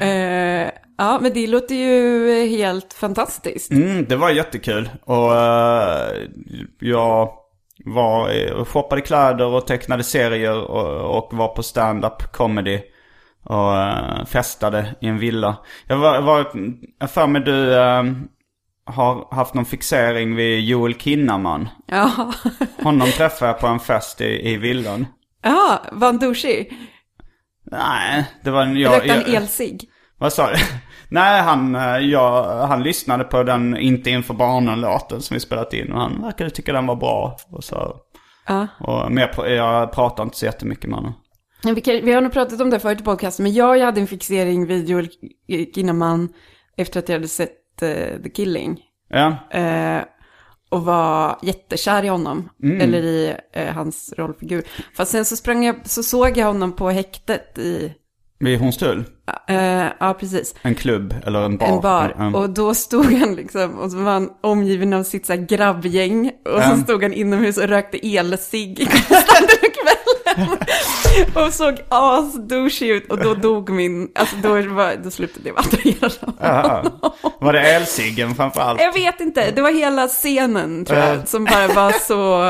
[0.00, 3.70] Eh, ja, men det låter ju helt fantastiskt.
[3.70, 4.90] Mm, det var jättekul.
[5.04, 6.28] Och eh,
[6.78, 7.32] jag
[7.84, 12.80] var, eh, shoppade kläder och tecknade serier och, och var på stand-up comedy.
[13.44, 15.56] Och eh, festade i en villa.
[15.86, 16.46] Jag var, var
[16.98, 18.02] jag för mig du eh,
[18.84, 21.68] har haft någon fixering vid Joel Kinnaman.
[21.86, 22.32] Ja,
[22.82, 25.06] Honom träffade jag på en fest i, i villan.
[25.42, 26.72] ja var han douchig?
[27.70, 28.76] Nej, det var en...
[28.76, 29.90] Jag, Rökte han elsig?
[30.18, 30.56] vad sa du?
[31.10, 35.92] Nej, han, eh, jag, han lyssnade på den Inte inför barnen-låten som vi spelat in.
[35.92, 37.36] Och han verkade tycka den var bra.
[37.50, 37.96] Och så,
[38.46, 38.66] Ja.
[38.80, 41.12] och, men jag, pr- jag pratar inte så jättemycket med honom.
[41.62, 44.00] Ja, Vi, kan, vi har nog pratat om det förut i podcasten, men jag hade
[44.00, 45.08] en fixering vid Joel
[45.74, 46.28] Kinnaman
[46.76, 48.80] efter att jag hade sett eh, The Killing.
[49.10, 50.02] Ja, Eh,
[50.70, 52.80] och var jättekär i honom, Mm.
[52.80, 54.62] eller i eh, hans rollfigur.
[54.96, 57.94] Fast sen så sprang jag, så såg jag honom på häktet i,
[58.40, 59.04] vid Hornstull.
[59.48, 61.66] eh, ja precis, En klubb eller en bar.
[61.68, 62.14] en bar.
[62.18, 62.34] Mm.
[62.34, 66.30] Och då stod han liksom, och så var han omgiven av sitt så grabbgäng.
[66.44, 66.82] Och så Mm.
[66.84, 68.88] stod han inomhus och rökte elsig.
[71.46, 73.10] och såg asdouchig ut.
[73.12, 76.36] Och då dog min, alltså då, var, då slutade jag attrahera honom.
[76.40, 76.84] Ja.
[77.40, 78.80] Var det elciggen framförallt?
[78.80, 81.24] Jag vet inte, det var hela scenen tror jag, Ja.
[81.26, 82.42] som bara var så...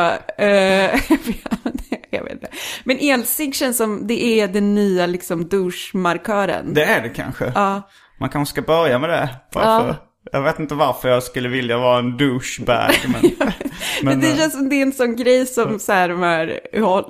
[0.43, 1.01] eh,
[2.11, 2.49] jag vet inte.
[2.85, 6.75] Men elsig känns som det är den nya liksom douche-markören.
[6.75, 7.53] Det är det kanske.
[7.55, 7.83] Ja,
[8.21, 9.29] Man kanske ska börja med det.
[9.55, 9.97] Varför?
[10.33, 12.91] Jag vet inte varför jag skulle vilja vara en douchebag.
[13.07, 13.51] Men,
[14.03, 16.61] men, det eh, känns som det är en sån grej som så här, de här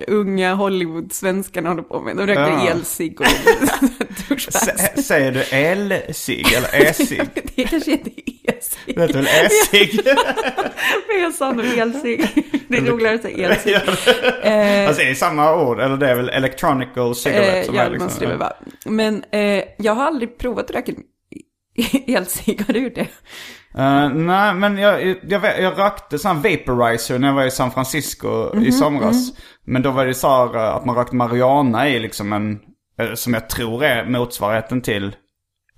[0.09, 2.17] unga Hollywood-svenskarna håller på med.
[2.17, 2.69] De röker Ja.
[2.71, 3.27] elsig och
[5.05, 7.21] säger du elcigg eller e-cigg?
[7.57, 8.95] Det kanske inte är elsig.
[8.95, 10.01] Det heter väl e-cigg?
[11.09, 12.45] Men jag sa nog elsig.
[12.69, 13.75] Det är roligare att säga elsig.
[13.75, 17.83] Eh, Alltså det är samma ord, eller det är väl electronical cigarette Eh, som ja,
[17.83, 18.29] är det måste det liksom...
[18.29, 18.53] väl vara.
[18.85, 20.93] Men eh, jag har aldrig provat att röka
[22.07, 22.63] elsig.
[22.67, 23.07] Har du gjort det?
[23.79, 27.71] Eh, nej, men jag, jag, jag rökte sån här vaporizer när jag var i San
[27.71, 29.33] Francisco Mhm, i somras.
[29.65, 32.61] Men då var det så här eh, att man rökte marijuana i liksom en,
[33.01, 35.17] eh, som jag tror är motsvarigheten till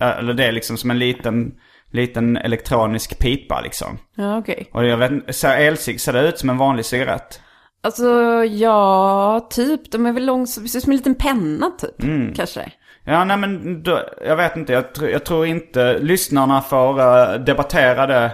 [0.01, 1.53] eller det är liksom som en liten,
[1.91, 3.99] liten elektronisk pipa liksom.
[4.17, 4.71] Ja, okej.
[4.73, 7.41] Och jag vet ser elcigg, ser det ut som en vanlig cigarett?
[7.83, 9.91] Alltså, ja, typ.
[9.91, 12.03] De är väl lång, ser ut som en liten penna typ.
[12.03, 12.35] Mm.
[12.35, 12.73] Kanske.
[13.05, 14.73] Ja, nej men då, jag vet inte.
[14.73, 18.33] Jag, tr- jag tror inte lyssnarna får eh, debattera det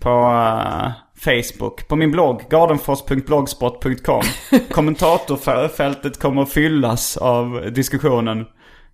[0.00, 1.88] på eh, Facebook.
[1.88, 4.22] På min blogg, gardenfors.blogspot.com.
[4.70, 8.46] Kommentatorfältet kommer att fyllas av diskussionen.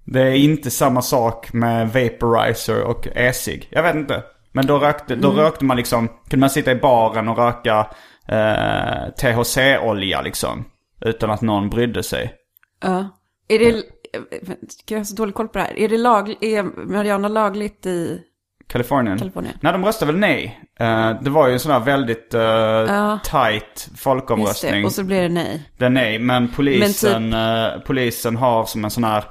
[0.05, 3.69] Det är inte samma sak med vaporizer och e-cigg.
[3.71, 4.23] Jag vet inte.
[4.53, 7.87] Men då rökte, då rökte man liksom, kunde man sitta i baren och röka
[8.29, 10.65] eh, THC-olja liksom.
[11.01, 12.35] Utan att någon brydde sig.
[12.83, 13.09] Ja.
[13.49, 13.83] Är det...
[14.87, 15.79] Jag har så dålig koll på det här.
[15.79, 18.21] Är det lag, är Mariana lagligt i
[18.69, 19.19] Kalifornien?
[19.19, 19.55] Kalifornien?
[19.61, 20.61] Nej, de röstade väl nej.
[20.81, 24.85] Eh, det var ju en sån här väldigt uh, tight Just det, folkomröstning.
[24.85, 25.71] och så blir det nej.
[25.79, 29.25] Det är nej, men polisen, typ- eh, polisen har som en sån här...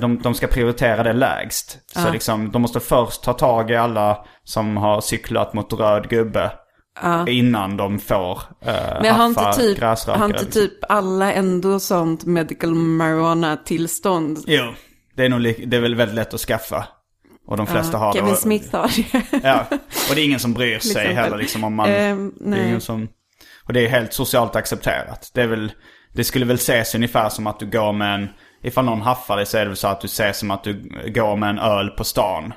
[0.00, 1.78] de, de ska prioritera det lägst.
[1.86, 6.50] Så liksom, de måste först ta tag i alla som har cyklat mot röd gubbe.
[7.28, 12.24] Innan de får uh, Men har inte, haffa typ, har inte typ alla ändå sånt
[12.24, 14.38] medical marijuana-tillstånd?
[14.46, 14.72] Jo,
[15.14, 16.86] det är, nog det är väl väldigt lätt att skaffa.
[17.46, 18.36] Och de flesta har Kevin det.
[18.36, 19.40] Smith har det.
[19.42, 19.66] Ja,
[20.08, 21.90] och det är ingen som bryr sig heller liksom om man...
[21.90, 23.08] Ehm, det är ingen som...
[23.64, 25.30] Och det är helt socialt accepterat.
[25.34, 25.72] Det är väl...
[26.12, 28.28] Det skulle väl ses ungefär som att du går med en...
[28.62, 31.02] Ifall någon haffar dig så är det väl så att du ses som att du
[31.14, 32.52] går med en öl på stan.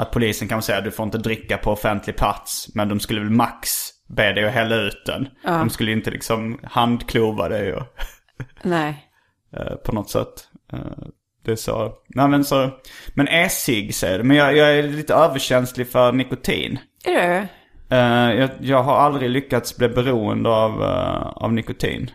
[0.00, 2.74] Att polisen kan säga att du får inte dricka på offentlig plats.
[2.74, 3.70] Men de skulle väl max
[4.08, 5.28] be dig att hälla ut den.
[5.44, 7.82] De skulle inte liksom handklova dig och...
[8.62, 9.08] Nej.
[9.56, 10.48] eh, på något sätt.
[10.72, 10.78] Eh,
[11.44, 11.92] det är så.
[12.08, 12.70] Nej men så.
[13.14, 14.24] Men e-cigg säger du.
[14.24, 16.78] Men jag, jag är lite överkänslig för nikotin.
[17.04, 17.48] Är det?
[17.96, 20.82] Eh, jag, jag har aldrig lyckats bli beroende av,
[21.36, 22.10] av nikotin.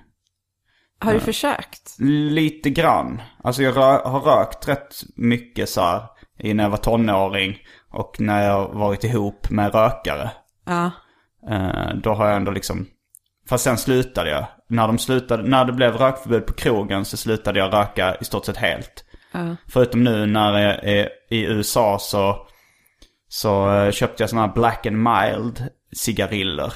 [1.01, 1.95] Har du försökt?
[2.29, 3.21] Lite grann.
[3.43, 6.01] Alltså jag rö- har rökt rätt mycket så här.
[6.39, 7.57] I När jag var tonåring.
[7.91, 10.31] Och när jag varit ihop med rökare.
[10.65, 10.91] Ja.
[11.49, 12.87] Eh, då har jag ändå liksom...
[13.49, 14.45] Fast sen slutade jag.
[14.69, 18.45] När, de slutade, när det blev rökförbud på krogen så slutade jag röka i stort
[18.45, 19.05] sett helt.
[19.67, 22.47] Förutom nu när jag är i USA så,
[23.27, 25.63] så eh, köpte jag sådana här black and mild
[25.95, 26.73] cigariller.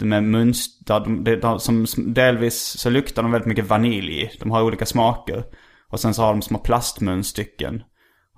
[0.00, 4.30] Med munstar, som delvis så luktar de väldigt mycket vanilj.
[4.40, 5.44] De har olika smaker.
[5.88, 7.82] Och sen så har de små plastmunstycken.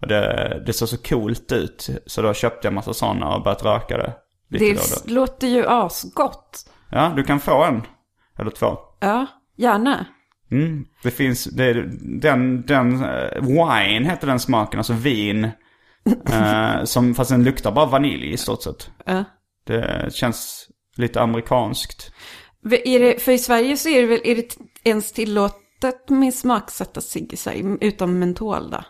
[0.00, 1.88] Och det, det såg så coolt ut.
[2.06, 4.12] Så då köpte jag massa sådana och börjat röka det.
[4.48, 5.14] Det då då.
[5.14, 6.70] låter ju asgott.
[6.90, 7.82] Ja, du kan få en.
[8.38, 8.78] Eller två.
[9.00, 10.06] Ja, gärna.
[10.50, 10.84] Mm.
[11.02, 11.72] Det finns, det
[12.20, 15.44] den, den, eh, wine heter den smaken, alltså vin.
[16.30, 18.90] eh, som, fast den luktar bara vanilj i stort sett.
[19.04, 19.24] Ja.
[19.66, 22.12] Det känns lite amerikanskt.
[22.84, 27.00] Är det, för i Sverige så är det väl, är det ens tillåtet med smaksatta
[27.00, 28.84] ciggisar utom mentol då?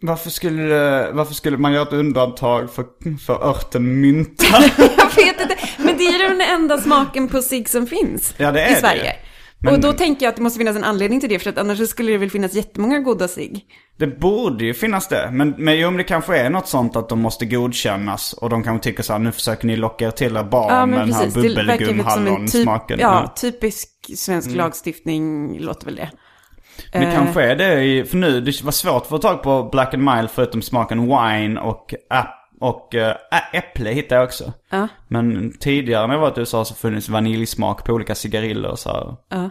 [0.00, 2.84] Varför skulle, det- varför skulle man göra ett undantag för,
[3.26, 4.44] för örten mynta?
[4.76, 8.52] Jag vet inte, men det är ju den enda smaken på cigg som finns Ja,
[8.52, 8.80] det i det.
[8.80, 9.12] Sverige.
[9.58, 11.58] Men- Och då tänker jag att det måste finnas en anledning till det, för att
[11.58, 13.64] annars skulle det väl finnas jättemånga goda cigg.
[13.98, 15.28] Det borde ju finnas det.
[15.32, 18.32] Men, men jo, men det kanske är något sånt att de måste godkännas.
[18.32, 20.98] Och de kanske tycker så här, nu försöker ni locka er till er barn med
[20.98, 22.98] den här Det verkar väl som en typ, bubbelgumhallonsmaken.
[23.00, 24.58] ja, typisk svensk Mm.
[24.58, 26.10] lagstiftning låter väl det.
[26.92, 27.14] Det Eh.
[27.14, 30.04] kanske är det i, för nu, det var svårt att få tag på Black and
[30.04, 33.14] Mild förutom smaken wine och, app, och äh,
[33.52, 34.52] äpple hittade jag också.
[34.70, 34.88] Ja.
[35.08, 38.90] Men tidigare när jag var i USA så funnits vaniljsmak på olika cigariller och så
[38.90, 39.16] här.
[39.28, 39.50] Ja.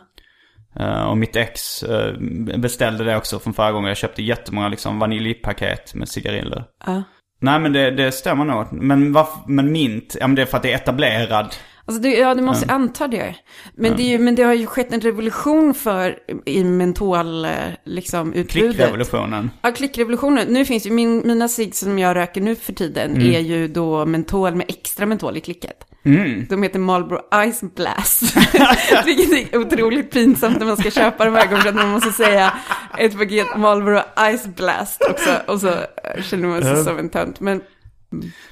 [0.75, 2.13] Eh, och mitt ex eh,
[2.57, 3.87] beställde det också från förra gången.
[3.87, 6.63] Jag köpte jättemånga liksom vaniljpaket med cigariller.
[6.85, 7.03] Ja.
[7.43, 8.67] Nej men det, det stämmer nog.
[8.71, 11.55] Men, varför, men mint, ja men det är för att det är etablerad.
[11.85, 13.35] Alltså det, ja, du måste anta det.
[13.75, 17.51] Men, det är ju, men det har ju skett en revolution för i mentol, eh,
[17.85, 18.75] liksom, utbudet.
[18.75, 19.51] Klickrevolutionen.
[19.61, 20.47] Ja, klickrevolutionen.
[20.47, 23.35] Nu finns ju, min, mina cigg som jag röker nu för tiden Mm.
[23.35, 25.83] är ju då mentol med extra mentol i klicket.
[26.05, 26.45] Mm.
[26.49, 27.19] De heter Marlboro
[27.51, 28.23] Ice Blast.
[29.05, 31.71] Vilket är otroligt pinsamt när man ska köpa de här gångerna.
[31.83, 32.53] Man måste säga
[32.97, 33.99] ett paket Marlboro
[34.37, 35.29] Ice Blast också.
[35.47, 37.39] Och så eh, känner man sig som en tönt.
[37.39, 37.61] Men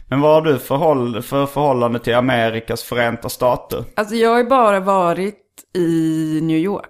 [0.08, 3.84] Men vad har du för, håll, för förhållande till Amerikas förenta stater?
[3.96, 6.86] alltså jag har ju bara varit i New York.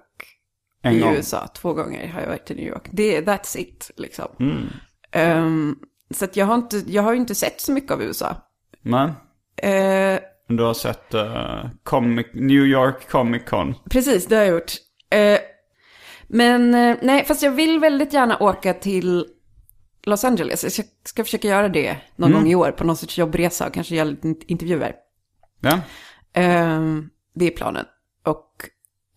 [0.82, 1.13] En I gång.
[1.13, 1.47] USA.
[1.47, 2.88] Två gånger har jag varit i New York.
[2.91, 4.27] Det, that's it, liksom.
[4.39, 4.67] Mm.
[5.12, 5.75] Ehm,
[6.15, 8.36] så jag har, inte, jag har ju inte sett så mycket av USA.
[8.82, 9.12] Men,
[9.62, 13.75] Eh, men du har sett eh, Comic, New York Comic Con.
[13.89, 14.71] precis, det har jag gjort.
[15.12, 15.39] Eh,
[16.27, 19.25] men nej, fast jag vill väldigt gärna åka till
[20.03, 20.63] Los Angeles.
[20.63, 23.73] Jag ska, ska försöka göra det någon gång i år på någon sorts jobbresa och
[23.73, 24.95] kanske göra lite int- intervjuer.
[25.62, 25.79] Ja?
[26.33, 27.85] Ehm, det är planen.
[28.25, 28.69] Och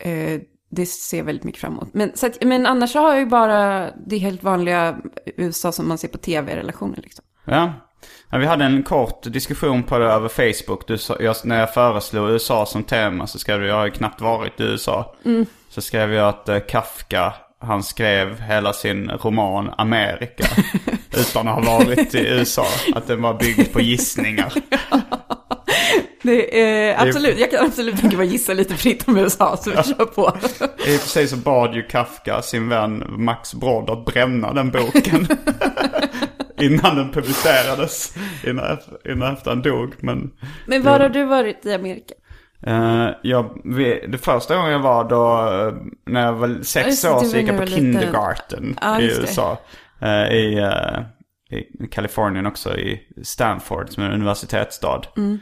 [0.06, 0.40] eh,
[0.70, 1.94] det ser jag väldigt mycket fram emot.
[1.94, 4.98] Men, så att, men annars har jag ju bara det helt vanliga
[5.36, 7.24] USA som man ser på tv-relationer liksom.
[7.44, 7.72] Ja.
[8.30, 8.38] ja.
[8.38, 10.86] Vi hade en kort diskussion på det över Facebook.
[10.86, 14.20] Du, jag, när jag föreslog USA som tema så skrev du, jag har ju knappt
[14.20, 15.16] varit i USA.
[15.68, 20.44] Så skrev jag att eh, Kafka, han skrev hela sin roman Amerika
[21.16, 22.66] utan att ha varit i USA.
[22.94, 24.52] Att den var byggd på gissningar.
[26.24, 29.76] Det är, absolut, jag kan absolut tänka mig gissa lite fritt om USA, så vi
[29.76, 30.32] kör på.
[30.86, 34.70] I och för sig så bad ju Kafka sin vän Max Brod att bränna den
[34.70, 35.28] boken.
[36.60, 38.14] innan den publicerades.
[38.46, 39.94] Innan, innan efter han dog.
[40.00, 40.30] Men
[40.66, 42.14] Men var har du varit i Amerika?
[42.66, 43.60] Eh, jag,
[44.08, 45.74] det första gången jag var då, eh,
[46.06, 49.22] när jag var sex år så gick jag på kindergarten Ja, i just det.
[49.22, 49.58] USA.
[50.00, 50.70] Eh, i,
[51.50, 55.00] I Kalifornien också, i Stanford som är en universitetsstad.
[55.16, 55.38] Mm.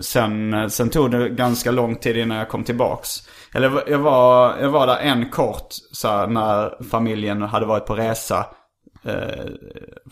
[0.00, 3.10] Sen, sen tog det ganska lång tid innan jag kom tillbaks.
[3.54, 7.94] Eller jag var, jag var där en kort så här, när familjen hade varit på
[7.94, 8.46] resa
[9.04, 9.44] eh,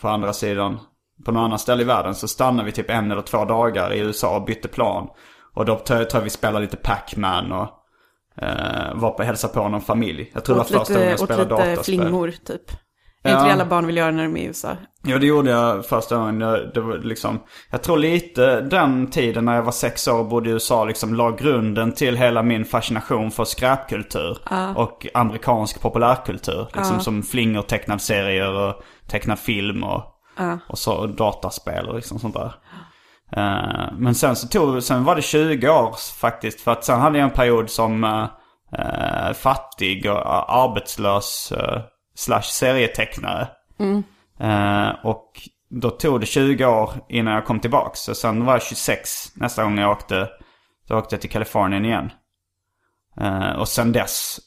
[0.01, 0.79] på andra sidan.
[1.25, 3.99] På någon annan ställe i världen så stannade vi typ en eller två dagar i
[3.99, 5.07] USA och bytte plan.
[5.55, 7.67] Och då tror jag jag vi spelade lite Pac-Man och
[8.41, 10.31] eh, var på hälsa på någon familj.
[10.33, 11.83] Jag tror det var första gången jag spelade lite dataspel.
[11.83, 12.61] flingor, typ.
[13.23, 13.37] Är Ja.
[13.37, 14.69] inte det alla barn vill göra när de är i USA?
[15.03, 16.39] Ja, det gjorde jag första gången.
[16.39, 17.39] Det, det var liksom,
[17.71, 21.13] jag tror lite den tiden när jag var sex år och bodde i USA liksom
[21.15, 24.37] la grunden till hela min fascination för skräpkultur.
[24.75, 26.67] Och amerikansk populärkultur.
[26.75, 28.73] Liksom som flingor, tecknad serier och
[29.07, 30.03] tecknad film och,
[30.69, 32.53] och så dataspel och liksom sånt där.
[33.31, 36.61] Eh, men sen så tog, sen var det 20 år faktiskt.
[36.61, 38.27] För att sen hade jag en period som eh,
[38.79, 41.53] eh, fattig och arbetslös
[42.15, 43.47] slash serietecknare.
[44.39, 45.31] Eh, och
[45.69, 47.99] då tog det 20 år innan jag kom tillbaks.
[47.99, 50.29] Så sen var jag 26 nästa gång jag åkte.
[50.87, 52.11] Då åkte jag till Kalifornien igen.
[53.57, 54.39] Och sen dess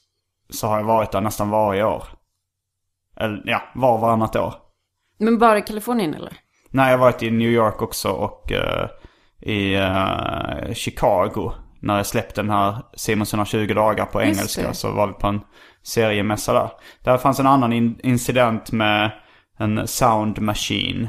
[0.51, 2.05] så har jag varit där nästan varje år.
[3.17, 4.55] Eller ja, var och varannat år.
[5.19, 6.33] Men bara i Kalifornien eller?
[6.71, 8.89] Nej, jag har varit i New York också och eh,
[9.43, 11.53] i eh, Chicago.
[11.81, 14.75] När jag släppte den här Simons 120 dagar på Just engelska det.
[14.75, 15.41] så var vi på en
[15.83, 16.71] seriemässa där.
[17.05, 19.11] Där fanns en annan in- incident med
[19.59, 21.09] en sound machine.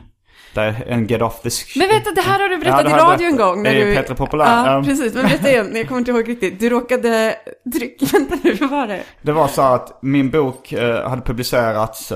[0.54, 1.50] Där en get off the...
[1.80, 3.64] Men vet du, det här har du berättat det i har radio en gång.
[3.64, 3.96] När I du...
[3.96, 4.46] Petra Populär.
[4.66, 4.84] Ja, Ja.
[4.84, 5.14] precis.
[5.14, 6.60] Men berätta igen, jag kommer inte ihåg riktigt.
[6.60, 7.36] Du råkade
[7.80, 9.02] trycka, vänta nu, hur var det?
[9.22, 12.12] Det var så att min bok eh, hade publicerats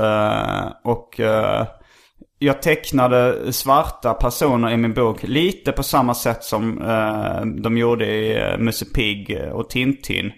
[0.84, 1.20] och
[2.40, 8.06] jag tecknade svarta personer i min bok lite på samma sätt som eh, de gjorde
[8.06, 10.32] i eh, Musse Pigg och Tintin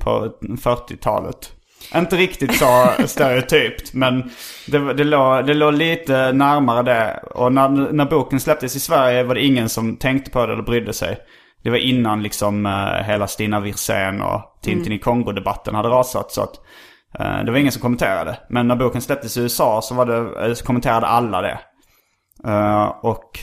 [0.00, 1.52] på 40-talet.
[1.94, 4.30] Inte riktigt så stereotypt men
[4.66, 7.20] det, det, låg, det låg lite närmare det.
[7.34, 10.62] Och när, när boken släpptes i Sverige var det ingen som tänkte på det eller
[10.62, 11.18] brydde sig.
[11.62, 16.32] Det var innan liksom eh, hela Stina Wirsén och Tintin i Kongo-debatten hade rasat.
[16.32, 16.54] Så att
[17.18, 18.38] det var ingen som kommenterade.
[18.48, 21.58] Men när boken släpptes i USA så, var det, eh, så kommenterade alla det.
[22.44, 23.38] Eh, och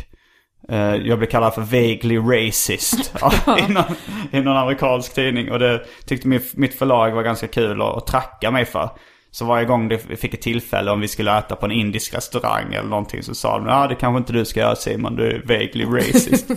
[0.69, 3.13] eh, jag blev kallad för vaguely racist
[3.59, 3.95] i, någon,
[4.31, 5.51] i någon amerikansk tidning.
[5.51, 8.89] Och det tyckte mitt, förlag var ganska kul att, att tracka mig för.
[9.31, 12.73] Så varje gång det fick ett tillfälle om vi skulle äta på en indisk restaurang
[12.73, 15.39] eller någonting så sa de ja det kanske inte du ska göra Simon, du är
[15.39, 16.51] vaguely racist.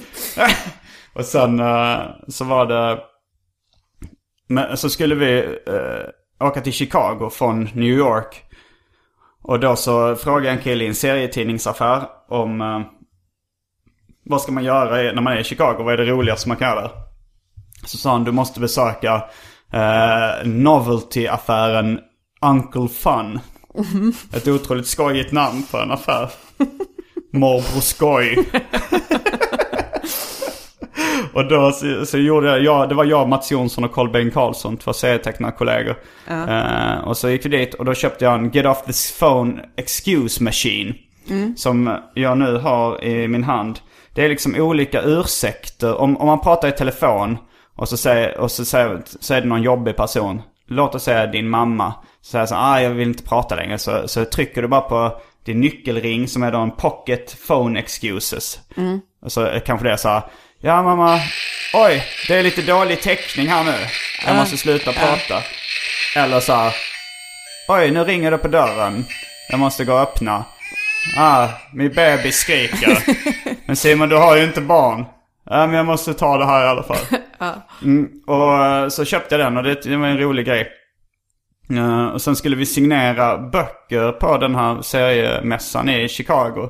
[1.15, 2.99] och sen eh, så var det,
[4.49, 6.09] men så skulle vi eh,
[6.41, 8.45] åka till Chicago från New York.
[9.43, 12.81] Och då så frågade en kille i en serietidningsaffär om eh,
[14.25, 15.83] vad ska man göra när man är i Chicago?
[15.83, 16.91] Vad är det roligaste man kan göra?
[17.85, 19.25] Så sa han du måste besöka
[19.73, 21.99] eh, novelty-affären
[22.43, 23.41] Uncle Fun.
[24.33, 26.31] Ett otroligt skojigt namn på en affär.
[27.33, 28.49] Morbror Skoj.
[31.41, 34.35] Och då så, så gjorde jag, ja, det var jag, Mats Jonsson och Carl Bengt
[34.35, 35.97] Karlsson, två serietecknarkollegor.
[36.29, 39.65] Eh, och så gick vi dit och då köpte jag en Get Off This Phone
[39.77, 40.95] Excuse Machine.
[41.57, 43.79] Som jag nu har i min hand.
[44.15, 45.95] Det är liksom olika ursäkter.
[45.95, 47.39] Om, om man pratar i telefon
[47.77, 50.43] och så, säger, och så, säger, så är det någon jobbig person.
[50.69, 51.95] Låt oss säga din mamma.
[52.21, 53.79] Så säger så ah, jag vill inte prata längre.
[53.79, 58.61] Så, så trycker du bara på din nyckelring som är då en pocket phone excuses.
[59.23, 60.23] Och så kanske det är så här,
[60.61, 61.21] ja mamma,
[61.75, 63.75] oj, det är lite dålig täckning här nu.
[64.27, 65.43] Jag måste sluta prata.
[66.17, 66.75] Eller så här,
[67.69, 69.05] oj nu ringer det på dörren.
[69.49, 70.45] Jag måste gå och öppna.
[71.17, 72.99] Ah, min bebis skriker.
[73.67, 75.05] Men Simon, du har ju inte barn.
[75.51, 76.97] Ja, men jag måste ta det här i alla fall.
[77.83, 80.69] Mm, och eh, så köpte jag den och det, det var en rolig grej.
[81.71, 86.69] Eh, och sen skulle vi signera böcker på den här seriemässan i Chicago.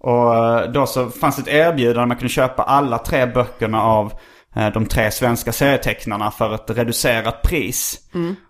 [0.00, 4.12] Och eh, då så fanns det ett erbjudande man kunde köpa alla tre böckerna av
[4.56, 7.98] eh, de tre svenska serietecknarna för ett reducerat pris.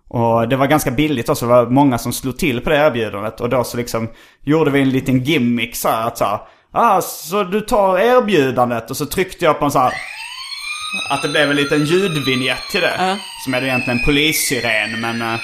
[0.08, 1.46] Och det var ganska billigt också.
[1.46, 3.40] Det var många som slog till på det erbjudandet.
[3.40, 4.08] Och då så liksom
[4.42, 6.38] gjorde vi en liten gimmick så här att så här,
[6.72, 9.92] ah, så du tar erbjudandet och så tryckte jag på en så här
[11.10, 12.94] att det blev en liten ljudvinjett till det.
[13.44, 15.22] Som är egentligen en polissiren men...
[15.22, 15.40] eh,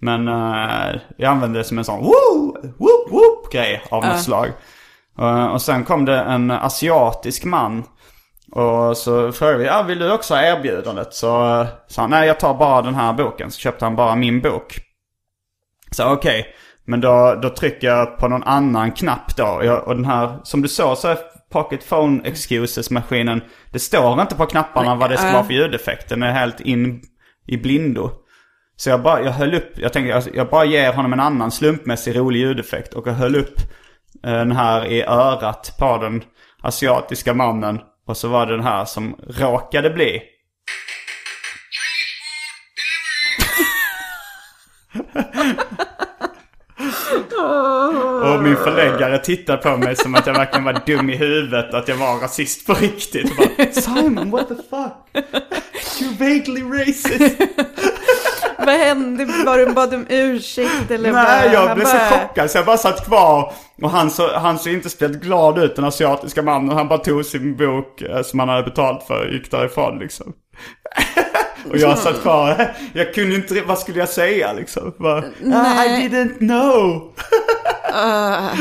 [0.00, 0.26] Men
[1.16, 4.48] jag använde det som en sån woo, whoop, whoop grej av något slag.
[5.18, 7.84] Eh, och sen kom det en asiatisk man.
[8.52, 11.14] Och så frågade vi, ah, vill du också ha erbjudandet?
[11.14, 13.50] Så uh, sa han, nej jag tar bara den här boken.
[13.50, 14.78] Så köpte han bara min bok.
[15.90, 16.46] Så okej,
[16.84, 19.80] men då, då trycker jag på någon annan knapp då.
[19.86, 21.18] Och den här, som du såg så är
[21.52, 23.40] Pocket Phone Excuses-maskinen,
[23.72, 26.08] det står inte på knapparna vad det ska vara för ljudeffekt.
[26.08, 27.02] Den är helt in
[27.46, 28.10] i blindo.
[28.76, 32.16] Så jag bara, jag höll upp, jag tänkte jag, bara ger honom en annan slumpmässig
[32.16, 32.94] rolig ljudeffekt.
[32.94, 33.64] Och jag höll upp eh,
[34.30, 36.24] den här i örat på den
[36.62, 37.80] asiatiska mannen.
[38.06, 40.22] Och så var det den här som råkade bli.
[48.24, 51.74] Och min förläggare tittade på mig som att jag verkligen var dum i huvudet.
[51.74, 53.30] Att jag var rasist på riktigt.
[53.30, 55.24] Och bara, Simon, what the fuck?
[56.00, 57.40] You're vaguely racist.
[58.66, 59.24] Vad hände?
[59.46, 61.54] Var du bad om ursäkt eller Nej, vad?
[61.54, 63.52] jag blev så bara- chockad så jag bara satt kvar.
[63.82, 66.76] Och han så, han så inte speciellt glad ut, den asiatiska mannen.
[66.76, 70.32] Han bara tog sin bok eh, som han hade betalt för och gick därifrån liksom.
[71.70, 72.74] och jag satt kvar.
[72.92, 74.92] Jag kunde inte, vad skulle jag säga liksom?
[74.98, 75.18] Bara,
[75.54, 77.12] ah, I didn't know.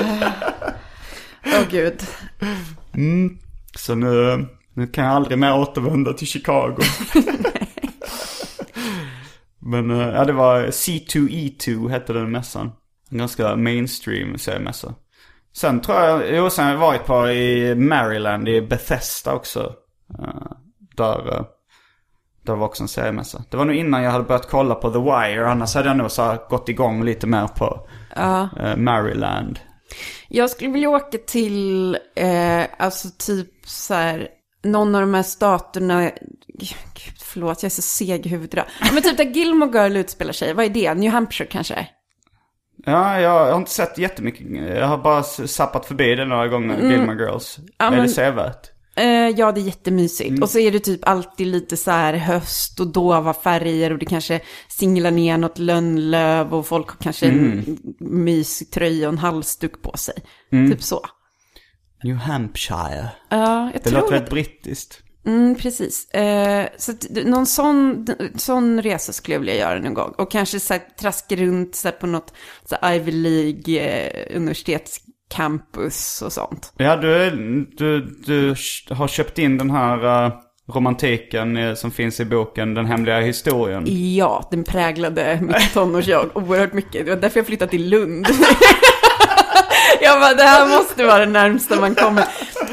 [1.45, 2.01] Åh gud.
[3.77, 6.77] Så nu, nu kan jag aldrig mer återvända till Chicago.
[9.65, 12.71] Men eh, ja, det var C2E2 hette den mässan.
[13.11, 14.93] En ganska mainstream seriemässa.
[15.53, 19.73] Sen tror jag, jo sen har jag varit på i Maryland, i Bethesda också.
[20.19, 20.51] Eh,
[20.95, 21.45] där, eh,
[22.45, 23.43] där var också en seriemässa.
[23.49, 26.11] Det var nog innan jag hade börjat kolla på The Wire, annars hade jag nog
[26.11, 29.59] så gått igång lite mer på eh, Maryland.
[30.27, 34.27] Jag skulle vilja åka till, eh, alltså typ så här,
[34.63, 36.11] någon av de här staterna,
[36.59, 38.65] gud förlåt jag är så seg i huvudet.
[38.93, 40.93] Men typ där Gilmore Girl utspelar sig, vad är det?
[40.93, 41.87] New Hampshire kanske?
[42.85, 44.47] Ja, jag har inte sett jättemycket.
[44.77, 47.59] Jag har bara s- zappat förbi det några gånger, Gilmore Girls.
[47.79, 48.69] är men- det sevärt?
[48.95, 50.41] Eh, ja, det är jättemysigt.
[50.43, 54.05] Och så är det typ alltid lite så här höst och dova färger och det
[54.05, 54.39] kanske
[54.69, 60.15] singlar ner något lönnlöv och folk har kanske en myströja och en halsduk på sig.
[60.51, 61.01] Typ så.
[62.03, 63.09] New Hampshire.
[63.29, 64.99] Ja, jag Det tror låter väldigt brittiskt.
[65.25, 66.09] Mm, precis.
[66.09, 70.13] Eh, så att, någon sån, sån resa skulle jag vilja göra någon gång.
[70.17, 72.33] Och kanske så här, traska runt så här, på något
[72.65, 76.73] så här, Ivy League eh, universitetscampus och sånt.
[76.77, 77.29] Ja, du,
[77.77, 78.55] du, du
[78.93, 80.33] har köpt in den här eh,
[80.73, 83.83] romantiken eh, som finns i boken Den hemliga historien.
[84.15, 87.05] Ja, den präglade mitt tonårsjag oerhört mycket.
[87.05, 88.27] Det var därför jag flyttade till Lund.
[90.01, 92.21] jag bara, det här måste vara det närmsta man kommer.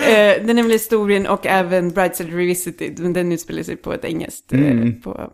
[0.09, 4.53] Eh, den hemliga historien och även Brightside Revisited, men den utspelar sig på ett engelskt.
[4.53, 4.61] Eh,
[5.05, 5.31] på,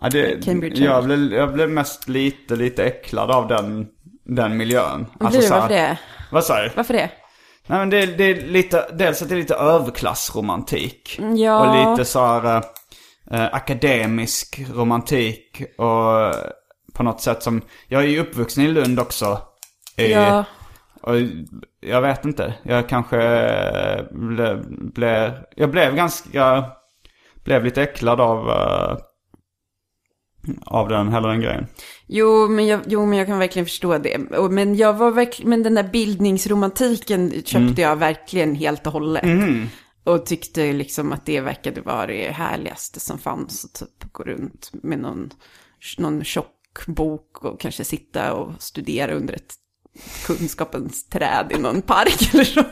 [0.00, 0.84] Ja, det, Cambridge.
[0.84, 3.86] jag, blev, jag blev mest lite, lite äcklad av den,
[4.24, 5.06] den miljön.
[5.20, 5.98] Alltså, blir här- varför det?
[6.32, 6.70] Vad sa du?
[6.76, 7.10] Varför det?
[7.66, 11.20] Nej men det, det är lite, dels att det är lite överklassromantik.
[11.36, 11.60] Ja.
[11.86, 12.62] Och lite så här
[13.30, 15.62] eh, akademisk romantik.
[15.78, 16.34] Och
[16.94, 19.38] på något sätt som, jag är ju uppvuxen i Lund också.
[19.96, 20.44] I, Ja.
[21.08, 21.14] Och
[21.80, 26.64] jag vet inte, jag kanske eh, blev, blev, jag blev ganska,
[27.44, 28.96] blev lite äcklad av, eh,
[30.66, 31.66] av den, hela den grejen.
[32.06, 34.18] Jo men, jag, jo, men jag kan verkligen förstå det.
[34.50, 37.74] Men, jag var men den där bildningsromantiken köpte Mm.
[37.76, 39.24] jag verkligen helt och hållet.
[40.04, 43.64] Och tyckte liksom att det verkade vara det härligaste som fanns.
[43.64, 45.30] Och typ gå runt med någon,
[45.98, 49.54] någon tjock bok och kanske sitta och studera under ett
[50.26, 52.64] kunskapens träd i någon park eller så.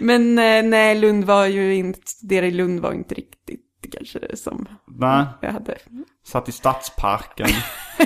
[0.00, 3.60] Men eh, nej, Lund var ju inte, studera i Lund var inte riktigt
[3.92, 5.78] kanske det som Nej, jag hade.
[6.26, 7.48] satt i stadsparken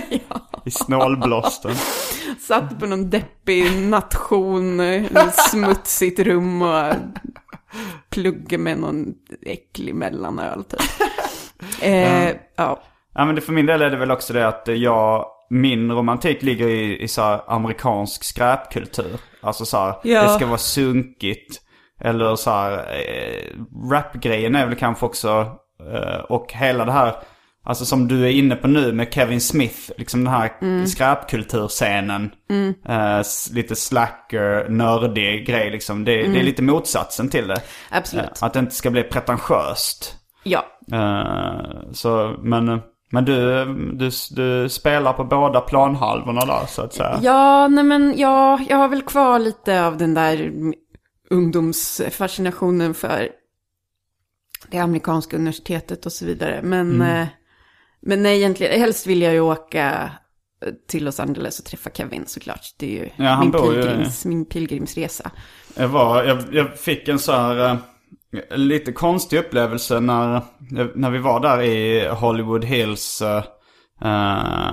[0.64, 1.74] i snålblåsten.
[2.40, 4.80] Satt på någon deppig nation,
[5.32, 6.94] smutsigt rum och
[8.10, 9.14] plugga med någon
[9.46, 10.80] äcklig mellanöl typ.
[11.82, 12.82] Eh, ja.
[13.14, 16.42] Ja men det, för min del är det väl också det att jag, min romantik
[16.42, 19.20] ligger i, i så amerikansk skräpkultur.
[19.40, 20.22] Alltså så här, Ja.
[20.22, 21.58] det ska vara sunkigt.
[22.00, 23.56] Eller så här, eh,
[23.90, 25.46] rapgrejen är väl kanske också,
[25.92, 27.14] eh, och hela det här,
[27.64, 30.50] alltså som du är inne på nu med Kevin Smith, liksom den här
[30.86, 32.30] skräpkulturscenen.
[32.88, 36.04] Eh, s- lite slacker, nördig grej liksom.
[36.04, 37.62] Det, det är lite motsatsen till det.
[37.90, 38.24] Absolut.
[38.24, 40.16] Eh, Att det inte ska bli pretentiöst.
[40.44, 42.80] Ja, Eh, så, men,
[43.12, 47.20] men du, du, du spelar på båda planhalvorna där så att säga.
[47.22, 50.52] Ja, nej men ja, jag har väl kvar lite av den där
[51.30, 53.28] ungdomsfascinationen för
[54.70, 56.60] det amerikanska universitetet och så vidare.
[56.62, 57.26] Men, eh,
[58.00, 60.10] men nej, egentligen, helst vill jag ju åka
[60.88, 62.66] till Los Angeles och träffa Kevin såklart.
[62.78, 65.30] Det är ju Ja, min, bor ju- pilgrims, min pilgrimsresa.
[65.76, 67.76] Jag, var, jag, jag fick en så här eh,
[68.54, 70.40] lite konstig upplevelse när,
[70.94, 73.22] när vi var där i Hollywood Hills.
[73.22, 73.44] eh,
[74.04, 74.72] eh,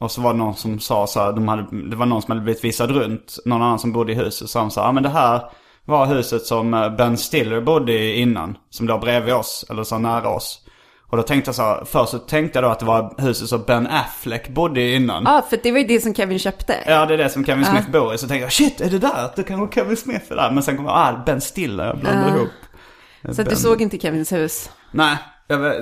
[0.00, 2.32] och så var det någon som sa så här, de hade, det var någon som
[2.32, 3.36] hade blivit visad runt.
[3.44, 4.50] Någon annan som bodde i huset.
[4.50, 5.42] Så han sa, ja men det här
[5.84, 8.56] var huset som eh, Ben Stiller bodde i innan.
[8.70, 10.62] Som låg bredvid oss, eller så nära oss.
[11.08, 13.48] Och då tänkte jag så här, först så tänkte jag då att det var huset
[13.48, 15.22] som Ben Affleck bodde i innan.
[15.26, 16.74] Ja, för det var ju det som Kevin köpte.
[16.86, 18.18] Ja, det är det som Kevin Smith bor i.
[18.18, 19.30] Så tänkte jag, shit, är det där?
[19.36, 20.50] Det kanske Kevin Smith är där.
[20.50, 22.48] Men sen kom jag, ah, Ben Stiller, jag blandade ihop.
[23.32, 24.70] Så att du såg inte Kevins hus.
[24.90, 25.16] Nej,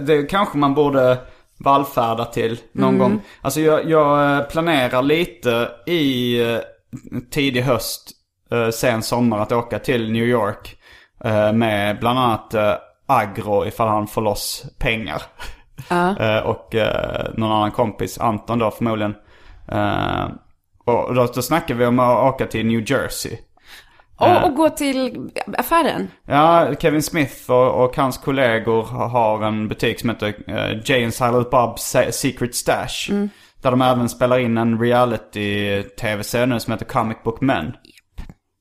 [0.06, 1.18] det kanske man borde
[1.58, 3.20] vallfärda till någon gång.
[3.40, 6.58] Alltså jag, jag eh, planerar lite i eh,
[7.30, 8.10] tidig höst,
[8.50, 10.76] eh, sen sommar att åka till New York.
[11.54, 12.54] Med bland annat
[13.06, 15.22] Agro ifall han får loss pengar.
[15.90, 16.74] Eh, och
[17.34, 19.14] någon annan kompis, Anton då förmodligen.
[20.84, 23.38] Och då, då snackar vi om att åka till New Jersey.
[24.16, 26.08] Och, och gå till affären.
[26.26, 31.14] Ja, Kevin Smith och, och hans kollegor har en butik som heter uh, Jay and
[31.14, 33.10] Silent Bob's Se- Secret Stash.
[33.62, 37.72] Där de även spelar in en reality-tv-serie nu som heter Comic Book Men.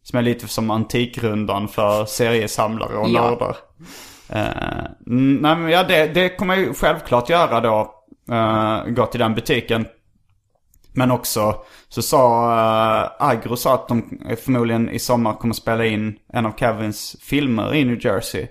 [0.04, 3.22] Som är lite som Antikrundan för seriesamlare och Ja.
[3.30, 3.56] nördar.
[4.30, 7.94] Eh, mm, nej men ja, det, det kommer jag ju självklart göra då.
[8.32, 9.86] Uh, gå till den butiken.
[10.96, 11.56] Men också
[11.90, 16.54] så sa uh, Agro sa att de förmodligen i sommar kommer spela in en av
[16.58, 18.48] Kevins filmer i New Jersey.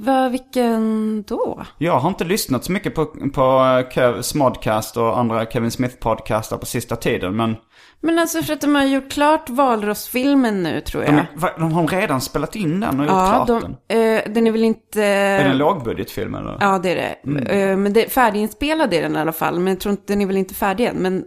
[0.00, 1.64] Va, vilken då?
[1.78, 6.58] Jag har inte lyssnat så mycket på, på eh, Kev, Smodcast och andra Kevin Smith-podcastar
[6.58, 7.36] på sista tiden.
[7.36, 7.56] Men
[8.00, 11.14] Men alltså för att de har gjort klart valrossfilmen nu tror jag.
[11.14, 14.16] de, de har redan spelat in den och gjort ja, klart de, den.
[14.16, 15.02] eh, den är väl inte...
[15.04, 16.56] Är det en lågbudgetfilm eller?
[16.60, 17.60] Ja, det är det.
[17.60, 19.58] Eh, men det, färdiginspelad är den i alla fall.
[19.60, 20.96] Men jag tror inte, den är väl inte färdig än.
[20.96, 21.24] Men,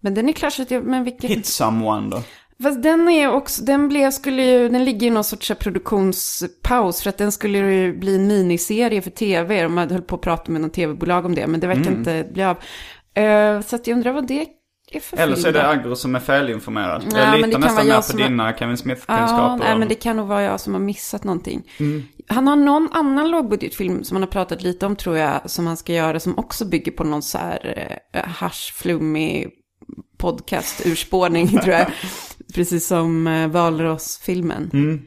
[0.00, 1.30] men den är klar så att jag, men vilken...
[1.30, 2.22] Hit someone då.
[2.62, 7.02] Fast den är också, den blev, skulle ju, den ligger i någon sorts produktionspaus.
[7.02, 9.62] För att den skulle ju bli en miniserie för tv.
[9.62, 11.46] De hade höll på att prata med någon tv-bolag om det.
[11.46, 11.98] Men det verkar Mm.
[11.98, 12.56] inte bli av.
[13.14, 14.46] Eh, så att jag undrar vad det
[15.12, 15.68] Eller så är det?
[15.68, 17.04] Agro som är felinformerad.
[17.12, 19.64] Ja, jag litar nästan mer på dina Kevin Ja, Smith-kunskaper.
[19.64, 21.62] nej, men det kan nog vara jag som har missat någonting.
[21.80, 22.02] Mm.
[22.28, 25.76] Han har någon annan lågbudgetfilm som han har pratat lite om tror jag, som han
[25.76, 29.48] ska göra, som också bygger på någon så här eh, haschflummig
[30.18, 31.86] podcast-urspårning tror jag.
[32.54, 34.70] Precis som eh, Valros-filmen.
[34.72, 35.02] Mm.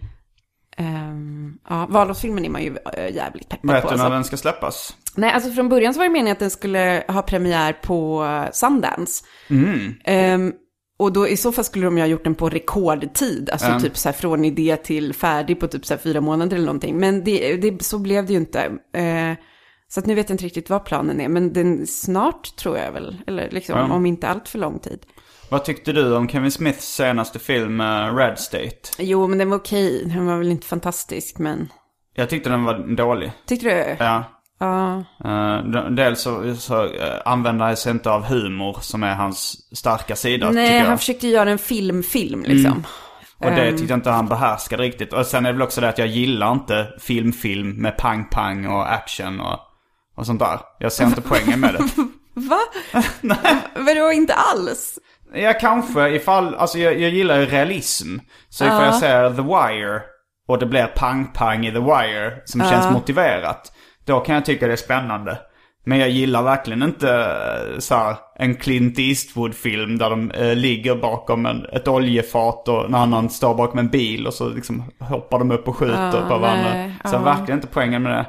[0.78, 3.90] Ehm, ja, Valros-filmen är man ju eh, jävligt peppad Vet på.
[3.90, 4.14] du när Alltså.
[4.14, 4.98] den ska släppas?
[5.16, 9.26] Nej, alltså från början så var det meningen att den skulle ha premiär på Sundance.
[9.50, 9.94] Mm.
[10.04, 10.54] Ehm,
[11.00, 13.50] och då i så fall skulle de ju ha gjort den på rekordtid.
[13.50, 13.80] Alltså Ja.
[13.80, 16.98] typ så här från idé till färdig på typ så här fyra månader eller någonting.
[16.98, 18.60] Men det, det, så blev det ju inte.
[18.94, 19.34] Eh,
[19.90, 21.30] så att nu vet jag inte riktigt vad planen är.
[21.30, 23.18] Men den snart tror jag väl.
[23.28, 23.94] Eller liksom Ja.
[23.94, 25.00] om inte allt för lång tid.
[25.50, 28.76] Vad tyckte du om Kevin Smiths senaste film eh, Red State?
[28.98, 30.06] Jo, men den var okej.
[30.06, 31.70] Den var väl inte fantastisk, men...
[32.16, 33.32] Jag tyckte den var dålig.
[33.46, 34.06] Tyckte du?
[34.06, 34.24] Ja.
[34.60, 35.04] Ja.
[35.26, 36.92] Uh, dels så, så uh,
[37.26, 41.50] använder han sig inte av humor som är hans starka sida Nej, han försökte göra
[41.52, 42.84] en filmfilm liksom.
[43.38, 43.78] Och det Ehm.
[43.78, 45.14] tyckte jag inte han behärskade riktigt.
[45.14, 48.94] Och sen är det väl också det att jag gillar inte filmfilm med pang-pang och
[48.94, 49.60] action och,
[50.16, 50.60] och sånt där.
[50.80, 51.84] Jag ser inte poängen med det.
[52.34, 52.60] Va?
[53.76, 55.00] Vadå, inte alls?
[55.34, 58.18] Ja, kanske ifall, alltså jag, jag gillar ju realism.
[58.50, 60.02] Så ifall jag ser The Wire
[60.48, 63.72] och det blir pang-pang i The Wire som känns motiverat.
[64.06, 65.38] Då kan jag tycka det är spännande.
[65.86, 70.96] Men jag gillar verkligen inte eh, så här, en Clint Eastwood-film där de eh, ligger
[70.96, 75.40] bakom en, ett oljefat och en annan står bakom en bil och så liksom hoppar
[75.40, 76.92] de upp och skjuter på varandra.
[77.06, 78.26] så verkligen inte poängen med det.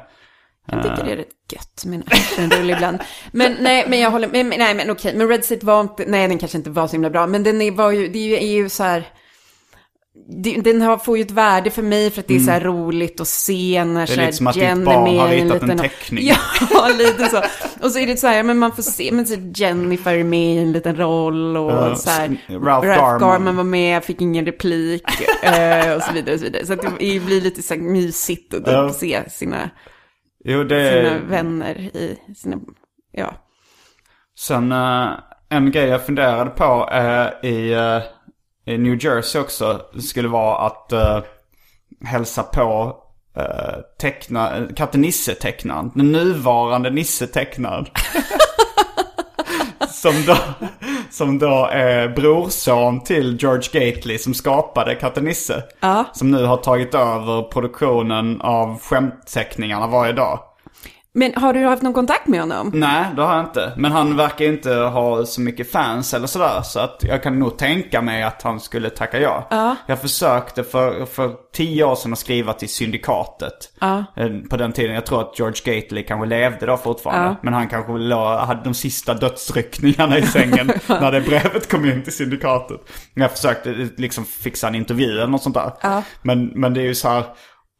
[0.71, 2.97] Jag tycker det är rätt gött med en actionrulle ibland.
[3.31, 4.45] Men nej, men jag håller med.
[4.45, 5.13] men- Nej, men okej.
[5.15, 7.27] Men Red State var inte, nej den kanske inte var så himla bra.
[7.27, 9.07] Men den är, var ju, det är ju, är ju så här.
[10.43, 12.61] det- Den har, får ju ett värde för mig för att det är så här
[12.61, 14.25] roligt att se när så Mm.
[14.25, 16.27] lite som här att ditt Jen är barn har ritat en liten- teckning.
[16.27, 17.41] Ja, lite så.
[17.85, 20.55] Och så är det så här, men man får se, men så Jennifer är med
[20.55, 22.37] i en liten roll och Ja, så här.
[22.49, 22.87] Ralph
[23.25, 23.55] Garman.
[23.55, 25.03] var med, fick ingen replik
[25.43, 26.33] eh, och så vidare.
[26.33, 26.65] Och så, vidare.
[26.65, 28.93] så att det blir lite så här mysigt att Ja.
[28.93, 29.69] se sina
[30.45, 32.57] Jo, det sina vänner i sina,
[33.11, 33.33] ja.
[34.39, 35.09] Sen eh,
[35.49, 38.01] en grej jag funderade på eh, i, eh,
[38.73, 41.19] i New Jersey också skulle vara att eh,
[42.05, 42.97] hälsa på
[43.37, 45.91] uh, teckna, Katte Nisse-tecknaren.
[45.95, 47.85] Den nuvarande Nisse-tecknaren.
[49.89, 50.37] som, då,
[51.11, 55.63] som då är brorson till George Gately som skapade Katte Nisse.
[55.79, 56.05] Ja.
[56.13, 60.39] Som nu har tagit över produktionen av skämtteckningarna varje dag.
[61.13, 62.71] Men har du haft någon kontakt med honom?
[62.73, 63.73] Nej, det har jag inte.
[63.77, 66.61] Men han verkar inte ha så mycket fans eller sådär.
[66.61, 69.47] Så att jag kan nog tänka mig att han skulle tacka ja.
[69.49, 69.75] Ja.
[69.87, 73.53] Jag försökte för, för tio år sedan att skriva till Syndikatet.
[73.79, 74.03] Ja.
[74.15, 77.27] Eh, På den tiden, jag tror att George Gately kanske levde då fortfarande.
[77.29, 77.35] Ja.
[77.41, 82.03] Men han kanske låg, hade de sista dödsryckningarna i sängen när det brevet kom in
[82.03, 82.79] till Syndikatet.
[83.13, 85.71] Jag försökte eh, liksom fixa en intervju eller något sånt där.
[86.21, 87.23] Men, men det är ju så här,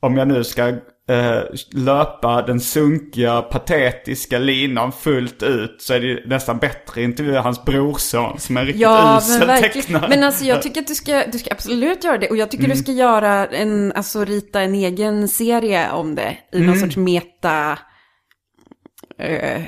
[0.02, 0.74] om jag nu ska
[1.10, 1.42] eh,
[1.72, 7.66] löpa den sunkiga, patetiska linan fullt ut så är det nästan bättre att intervjua hans
[7.66, 10.06] brorson som är riktigt Ja, usel men tecknare.
[10.10, 12.30] Men alltså jag tycker att du ska, du ska absolut göra det.
[12.30, 12.78] Och jag tycker Mm.
[12.78, 16.38] du ska göra en, alltså rita en egen serie om det.
[16.54, 16.68] I Mm.
[16.68, 17.80] någon sorts meta,
[19.20, 19.62] eh,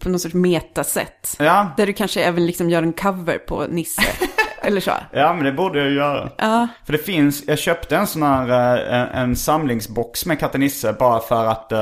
[0.00, 1.36] på någon sorts metasätt.
[1.38, 1.74] Ja.
[1.76, 4.02] Där du kanske även liksom gör en cover på Nisse.
[4.60, 4.90] eller så.
[5.12, 6.30] Ja, men det borde jag göra.
[6.38, 6.68] Ja.
[6.86, 10.92] För det finns, jag köpte en sån här, eh, en, en samlingsbox med Katte Nisse
[10.92, 11.72] bara för att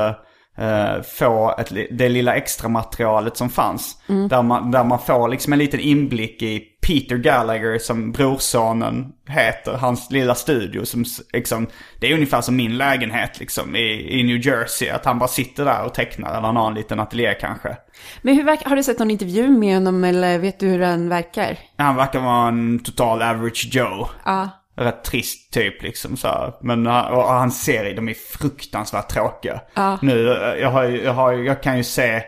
[0.59, 3.97] eh, få ett, det lilla extra materialet som fanns.
[4.07, 9.71] Där, man, där man får liksom en liten inblick i Peter Gallagher som brorsonen heter,
[9.71, 11.67] hans lilla studio som liksom,
[11.99, 14.89] det är ungefär som min lägenhet liksom i, i New Jersey.
[14.89, 17.77] Att han bara sitter där och tecknar eller han har en liten ateljé kanske.
[18.21, 21.09] Men hur verkar, har du sett någon intervju med honom eller vet du hur han
[21.09, 21.57] verkar?
[21.77, 24.07] Han verkar vara en total average Joe.
[24.25, 24.49] Ja.
[24.79, 26.53] Rätt trist typ liksom så här.
[26.61, 29.61] Men han- och hans serier, de är fruktansvärt tråkiga.
[30.01, 32.23] Nu, eh, jag, har, jag, har, jag kan ju se,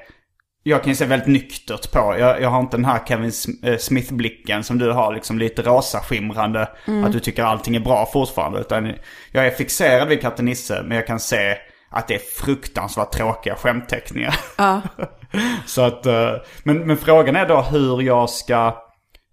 [0.64, 2.16] jag kan ju se väldigt nyktert på.
[2.20, 3.32] Jag, jag har inte den här Kevin
[3.64, 6.70] eh, Smith-blicken som du har, liksom lite rosaskimrande.
[7.06, 8.60] Att du tycker allting är bra fortfarande.
[8.60, 8.94] Utan
[9.32, 11.58] jag är fixerad vid Katte Nisse, men jag kan se
[11.92, 14.36] att det är fruktansvärt tråkiga skämtteckningar.
[15.66, 16.32] så att, eh,
[16.64, 18.76] men, men frågan är då hur jag ska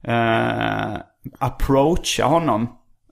[0.07, 0.97] eh,
[1.39, 2.69] approacha honom.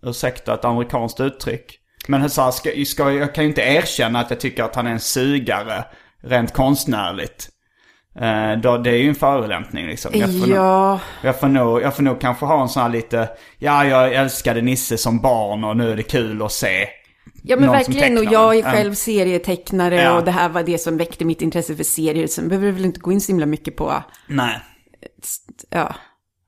[0.06, 1.78] Ursäkta ett amerikanskt uttryck.
[2.08, 4.86] Men så här, ska, ska, jag kan ju inte erkänna att jag tycker att han
[4.86, 5.84] är en sugare
[6.22, 7.48] rent konstnärligt.
[8.20, 10.10] Eh, då, det är ju en förolämpning liksom.
[10.14, 12.90] Jag får, nog, Ja, jag, får nog, jag får nog kanske ha en sån här
[12.90, 13.28] lite,
[13.58, 16.88] ja jag älskade Nisse som barn och nu är det kul att se.
[17.42, 18.18] ja men verkligen.
[18.18, 20.18] Och jag är själv serietecknare Ja.
[20.18, 22.26] och det här var det som väckte mitt intresse för serier.
[22.26, 24.58] Sen behöver du väl inte gå in så himla mycket på, Nej.
[25.70, 25.94] ja.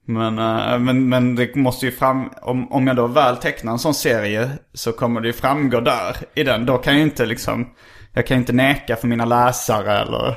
[0.09, 3.79] Men, eh, men, men det måste ju fram, om, om jag då väl tecknar en
[3.79, 6.67] sån serie så kommer det ju framgå där i den.
[6.67, 7.69] Då kan jag ju inte liksom,
[8.13, 10.37] jag kan ju inte neka för mina läsare eller,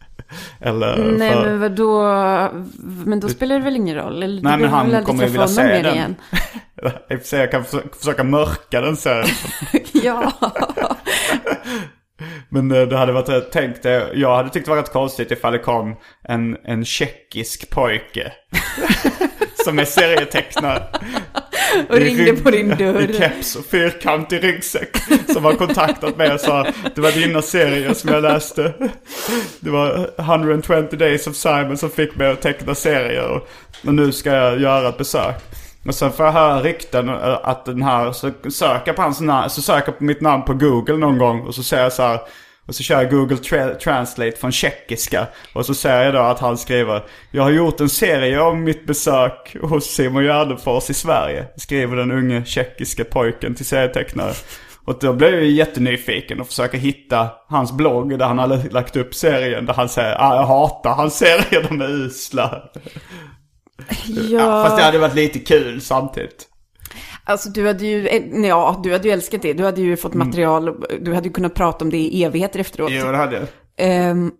[0.60, 2.02] eller Nej för, men vadå,
[3.04, 4.22] men då spelar det väl ingen roll?
[4.22, 5.94] Eller, Nej, men han kommer ju vilja se den.
[5.94, 6.16] igen?
[7.32, 7.64] Jag kan försöka,
[7.98, 9.36] försöka mörka den serien.
[9.92, 10.32] ja.
[12.48, 15.30] Men eh, det hade varit rätt, tänk det, jag hade tyckt det var rätt konstigt
[15.30, 18.32] ifall det kom en, en tjeckisk pojke.
[19.64, 20.86] som är serietecknare.
[21.88, 23.10] Och ringde på din dörr.
[23.10, 24.96] I keps och fyrkantig ryggsäck.
[25.32, 28.74] Som har kontaktat mig och sa det var dina serier som jag läste.
[29.60, 33.28] Det var 120 Days of Simon som fick mig att teckna serier.
[33.28, 33.48] Och,
[33.86, 35.34] och nu ska jag göra ett besök.
[35.84, 39.20] Men sen får jag höra rykten eh, att den här, så söker jag på hans
[39.20, 42.02] namn, så söker på mitt namn på Google någon gång och så säger jag så
[42.02, 42.20] här.
[42.66, 45.26] Och så kör jag Google tra- Translate från tjeckiska.
[45.52, 48.86] Och så säger jag då att han skriver Jag har gjort en serie om mitt
[48.86, 51.46] besök hos Simon Gärdenfors i Sverige.
[51.56, 54.32] Skriver den unge tjeckiska pojken till serietecknare.
[54.84, 59.14] Och då blev jag jättenyfiken och försöker hitta hans blogg där han har lagt upp
[59.14, 59.66] serien.
[59.66, 62.62] Där han säger ah, jag hatar hans serier, de är usla.
[64.30, 66.48] Ja, fast det hade varit lite kul samtidigt.
[67.24, 69.52] Alltså du hade ju, eh, ja, du hade ju älskat det.
[69.52, 72.60] Du hade ju fått material, och du hade ju kunnat prata om det i evigheter
[72.60, 72.90] efteråt.
[72.92, 73.46] Jo, det hade jag.
[73.76, 74.30] Ehm,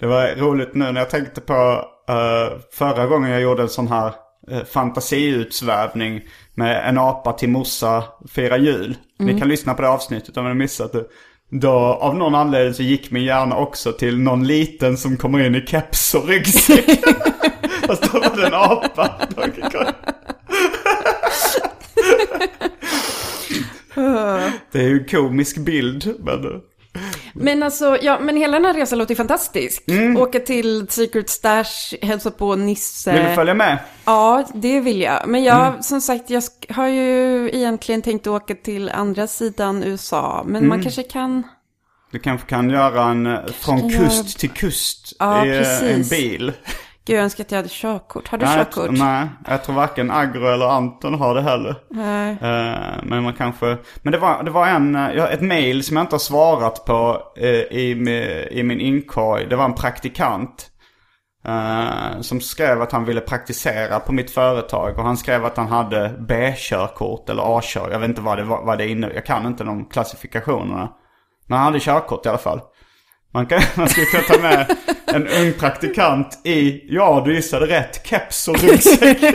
[0.00, 3.88] Det var roligt nu när jag tänkte på eh, förra gången jag gjorde en sån
[3.88, 4.12] här
[4.52, 6.20] uh, fantasiutsvävning
[6.54, 8.96] med en apa till morsa fira jul.
[9.18, 11.04] Ni kan lyssna på det avsnittet om ni missat det.
[11.50, 15.54] Då av någon anledning så gick min hjärna också till någon liten som kommer in
[15.54, 16.84] i keps och ryggsäck.
[17.88, 19.10] Fast då var det en apa.
[24.72, 26.14] det är ju en komisk bild.
[26.24, 26.60] Men...
[27.34, 29.82] men alltså, ja, men hela den här resan låter ju fantastisk.
[29.88, 30.16] Mm.
[30.16, 33.12] Åka till Secret Stash, hälsa på Nisse.
[33.12, 33.78] Vill du följa med?
[34.04, 35.28] Ja, det vill jag.
[35.28, 35.82] Men jag, Mm.
[35.82, 40.42] som sagt, jag har ju egentligen tänkt åka till andra sidan USA.
[40.46, 40.68] Men Mm.
[40.68, 41.42] man kanske kan...
[42.12, 46.10] Du kanske kan göra en eh, från kust till kust Ja, i eh, en precis.
[46.10, 46.52] bil.
[47.08, 48.28] Gud, jag önskar att jag hade körkort.
[48.28, 48.98] Har du Nej, jag- körkort?
[48.98, 51.74] Nej, jag tror varken Agro eller Anton har det heller.
[51.90, 52.30] Nej.
[52.30, 53.76] Eh, men man kanske...
[54.02, 57.22] Men det var, det var en, eh, ett mail som jag inte har svarat på
[57.36, 57.90] eh, i,
[58.50, 59.46] i min inkorg.
[59.46, 60.70] Det var en praktikant.
[62.20, 64.98] som skrev att han ville praktisera på mitt företag.
[64.98, 67.90] Och han skrev att han hade B-körkort eller A-kör.
[67.90, 69.10] Jag vet inte vad det, vad det inne.
[69.14, 70.88] Jag kan inte de klassifikationerna.
[71.46, 72.60] Men han hade körkort i alla fall.
[73.34, 74.76] Man, kan, man skulle kunna ta med
[75.06, 79.18] en ung praktikant i, ja du gissade rätt, keps och ryggsäck.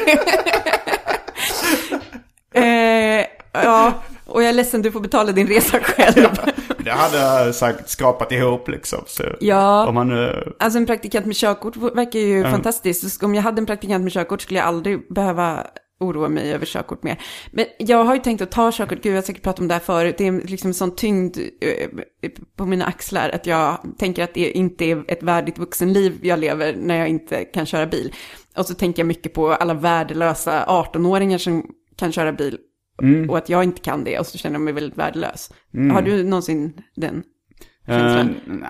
[2.55, 3.93] Eh, ja,
[4.25, 6.29] och jag är ledsen, du får betala din resa själv.
[6.77, 8.99] Det hade jag sagt skrapat ihop liksom.
[9.07, 9.87] Så Ja.
[9.87, 10.53] Om man nu...
[10.59, 13.11] Alltså en praktikant med körkort verkar ju fantastiskt.
[13.11, 15.67] Så Om jag hade en praktikant med körkort skulle jag aldrig behöva
[16.03, 17.21] oroa mig över körkort mer.
[17.51, 19.73] Men jag har ju tänkt att ta körkort, gud jag har säkert pratat om det
[19.73, 24.23] här förut, det är liksom en sån tyngd eh, på mina axlar att jag tänker
[24.23, 28.13] att det inte är ett värdigt vuxenliv jag lever när jag inte kan köra bil.
[28.57, 31.65] Och så tänker jag mycket på alla värdelösa 18-åringar som
[31.97, 32.57] kan köra bil
[33.29, 35.49] och att jag inte kan det och så känner jag mig väldigt värdelös.
[35.93, 37.23] Har du någonsin den
[37.87, 38.35] Eh, känslan?
[38.45, 38.69] nej,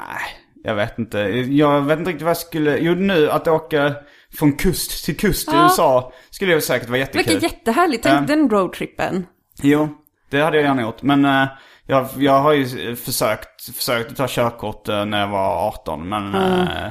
[0.63, 1.17] jag vet inte.
[1.49, 2.77] Jag vet inte riktigt vad jag skulle...
[2.77, 3.95] Jo, nu att åka
[4.39, 5.63] från kust till kust i Ja.
[5.63, 7.33] USA skulle ju säkert vara Det jättekul.
[7.33, 9.25] verkar jättehärligt, tänk den roadtrippen.
[9.61, 9.89] Jo,
[10.29, 11.01] det hade jag gärna gjort.
[11.01, 11.47] Men eh,
[11.87, 16.89] jag, jag har ju försökt, försökt ta körkort eh, när jag var 18, men eh,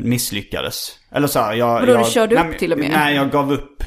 [0.00, 0.98] misslyckades.
[1.12, 1.72] Eller så här, jag...
[1.72, 2.90] Vadå, du jag, körde nej, upp till och med?
[2.90, 3.82] Nej, jag gav upp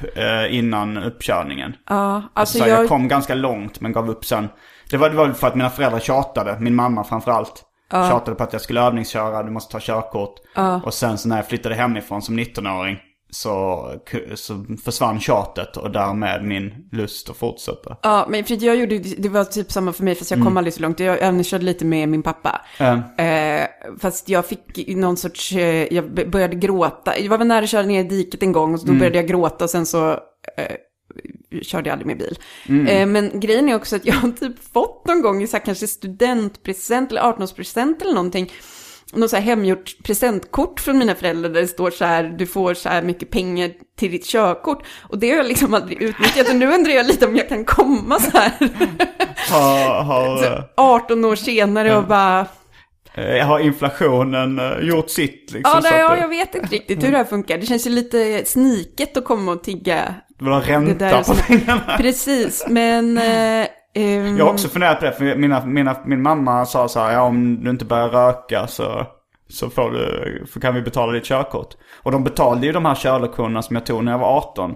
[0.49, 1.75] innan uppkörningen.
[1.89, 2.89] Ja, alltså så här, jag jag...
[2.89, 4.49] kom ganska långt men gav upp sen.
[4.89, 7.63] Det var, det var för att mina föräldrar tjatade, min mamma framförallt.
[7.91, 10.35] Tjatade på att jag skulle övningsköra, du måste ta körkort.
[10.83, 12.97] Och sen så när jag flyttade hemifrån som 19-åring
[13.33, 13.85] så,
[14.35, 17.97] så försvann tjatet och därmed min lust att fortsätta.
[18.01, 20.45] Ja, men för jag gjorde, det var typ samma för mig, fast jag Mm.
[20.47, 20.99] kom aldrig så långt.
[20.99, 22.61] Jag övningskörde lite med min pappa.
[22.79, 23.67] Eh, Eh,
[23.99, 27.19] fast jag fick någon sorts, eh, jag började gråta.
[27.19, 28.95] Jag var väl nära att köra ner i diket en gång och så Mm.
[28.95, 30.17] då började jag gråta och sen så eh,
[31.61, 32.37] körde jag aldrig med bil.
[32.69, 32.87] Mm.
[32.87, 35.65] Eh, men grejen är också att jag har typ fått någon gång i så här
[35.65, 38.51] kanske studentpresent eller 18-årspresent eller någonting.
[39.13, 42.73] Något så här hemgjort presentkort från mina föräldrar där det står så här, du får
[42.73, 44.85] så här mycket pengar till ditt körkort.
[45.01, 46.49] Och det har jag liksom aldrig utnyttjat.
[46.49, 48.51] Och nu undrar jag lite om jag kan komma så här
[49.49, 52.47] har, har, eh, 18 år senare och bara...
[53.13, 55.71] eh, har inflationen eh, gjort sitt liksom?
[55.75, 57.57] Ja, så det, ja, jag vet inte riktigt hur det här funkar.
[57.57, 60.15] Det känns ju lite sniket att komma och tigga.
[60.41, 61.81] Vill ha Det ränta på pengarna?
[61.97, 63.17] Precis, men...
[63.17, 66.99] Eh, ehm, Jag har också funderat på det, för mina, mina, min mamma sa så
[66.99, 69.05] här, ja om du inte börjar röka så,
[69.49, 71.73] så får du, för kan vi betala ditt körkort.
[72.03, 74.75] Och de betalade ju de här körlektionerna som jag tog när jag var 18.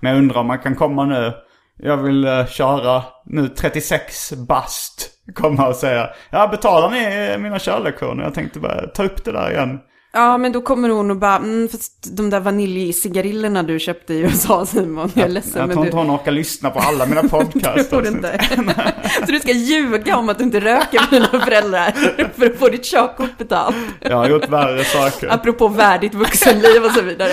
[0.00, 1.32] Men jag undrar om man kan komma nu,
[1.78, 5.10] jag vill uh, köra nu 36 bast.
[5.34, 8.24] Komma och säga, ja betalar ni eh, mina körlektioner?
[8.24, 9.80] Jag tänkte bara ta upp det där igen.
[10.16, 14.20] Ja, men då kommer hon och bara, mm, fast de där vaniljcigarillerna du köpte i
[14.20, 15.88] USA Simon, jag är ledsen Jag men tror du...
[15.88, 17.90] inte hon orkar lyssna på alla mina podcast.
[17.90, 18.38] Det du inte.
[19.26, 21.90] Så du ska ljuga om att du inte röker med dina föräldrar
[22.36, 23.76] för att få ditt körkort betalt.
[24.00, 25.32] Jag har gjort värre saker.
[25.32, 27.32] Apropå värdigt vuxenliv och så vidare.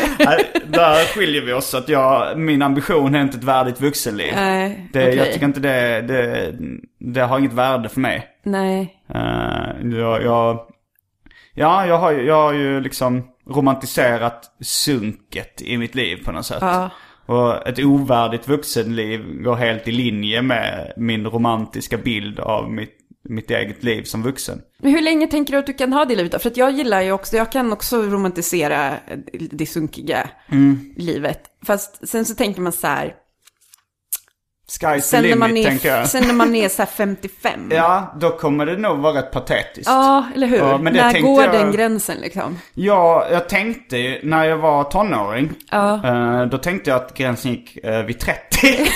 [0.68, 1.74] Där skiljer vi oss.
[1.74, 4.32] Att jag, min ambition är inte ett värdigt vuxenliv.
[4.36, 5.16] Nej, Det, okej.
[5.16, 6.54] Jag tycker inte det, det,
[7.00, 8.28] det har inget värde för mig.
[8.44, 8.96] Nej.
[9.16, 10.60] Uh, jag, jag,
[11.54, 16.46] ja, jag har, ju- jag har ju liksom romantiserat sunket i mitt liv på något
[16.46, 16.58] sätt.
[16.62, 16.90] Ja.
[17.26, 22.98] Och ett ovärdigt vuxenliv går helt i linje med min romantiska bild av mitt,
[23.30, 24.62] mitt eget liv som vuxen.
[24.78, 26.40] Men hur länge tänker du att du kan ha det livet då?
[26.40, 28.94] För att jag gillar ju också, jag kan också romantisera
[29.52, 30.94] det sunkiga Mm.
[30.98, 31.40] livet.
[31.66, 33.14] Fast sen så tänker man så här,
[34.80, 36.08] Sky's the sen när, limit man tänker jag.
[36.08, 37.70] sen när man är så här 55.
[37.72, 39.88] Ja, då kommer det nog vara rätt patetiskt.
[39.90, 40.58] Ja, eller hur?
[40.58, 42.60] Ja, men när går jag- den gränsen liksom?
[42.74, 45.54] Ja, jag tänkte ju när jag var tonåring.
[45.72, 46.02] Ja.
[46.06, 48.42] eh, då tänkte jag att gränsen gick eh, vid 30.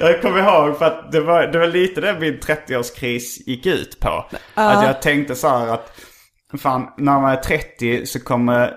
[0.00, 4.00] jag, kommer ihåg för att det var, det var lite det min 30-årskris gick ut
[4.00, 4.24] på.
[4.54, 6.00] Att jag tänkte så här att
[6.58, 8.74] fan, när man är 30 så kommer,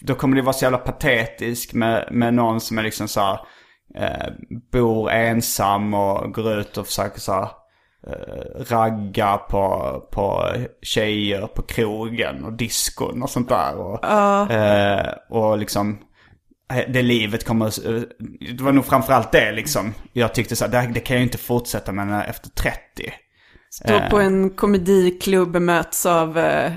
[0.00, 3.40] då kommer det vara så jävla patetisk med, med någon som är liksom så här,
[3.94, 4.32] eh,
[4.72, 7.48] bor ensam och går ut och försöker så här,
[8.06, 10.52] eh, ragga på, på
[10.82, 13.76] tjejer på krogen och diskon och sånt där.
[13.76, 14.04] Och,
[14.52, 15.98] eh, och liksom
[16.72, 18.02] eh, det livet kommer, eh,
[18.56, 19.94] det var nog framförallt det liksom.
[20.12, 22.78] Jag tyckte så här, det, det kan jag ju inte fortsätta med efter 30.
[23.70, 26.72] Stå på en komediklubb möts av eh, eh,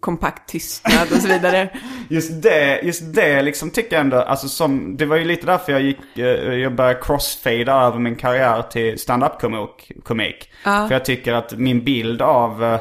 [0.00, 1.68] kompakt tystnad och så vidare.
[2.08, 5.72] Just det, just det liksom tycker jag ändå, alltså som, det var ju lite därför
[5.72, 9.92] jag gick, eh, jag började crossfada över min karriär till stand-up komik.
[10.04, 10.50] komik.
[10.64, 12.80] För jag tycker att min bild av eh,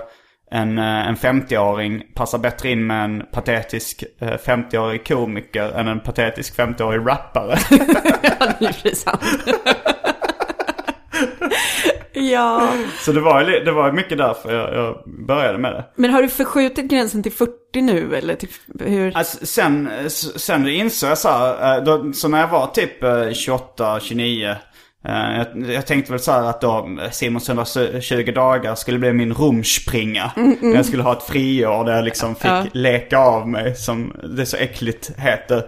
[0.51, 5.99] en, eh, en 50-åring passar bättre in med en patetisk eh, 50-årig komiker än en
[5.99, 7.57] patetisk 50-årig rappare.
[8.39, 9.21] ja, det är precis sant.
[12.15, 12.69] ja.
[12.99, 15.85] Så det var, det var mycket därför jag, jag började med det.
[15.95, 17.51] Men har du förskjutit gränsen till 40
[17.81, 18.49] nu eller till
[18.79, 19.17] hur?
[19.17, 19.89] Alltså, sen,
[20.35, 24.49] sen insåg jag så här, eh, då, så när jag var typ eh, 28, 29.
[24.49, 24.55] eh,
[25.37, 30.31] Jag, jag tänkte väl så att då Simons 120 dagar skulle bli min rumspringa.
[30.61, 32.63] När jag skulle ha ett friår där jag liksom fick Ja.
[32.71, 35.63] leka av mig som det så äckligt heter.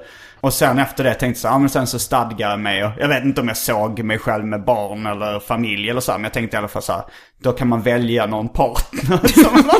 [0.47, 2.85] Och sen efter det tänkte jag så här, ja, men sen så stadgade jag mig
[2.85, 6.11] och jag vet inte om jag såg mig själv med barn eller familj eller så
[6.11, 7.03] här, men jag tänkte i alla fall så här,
[7.43, 9.27] då kan man välja någon partner.
[9.43, 9.63] som-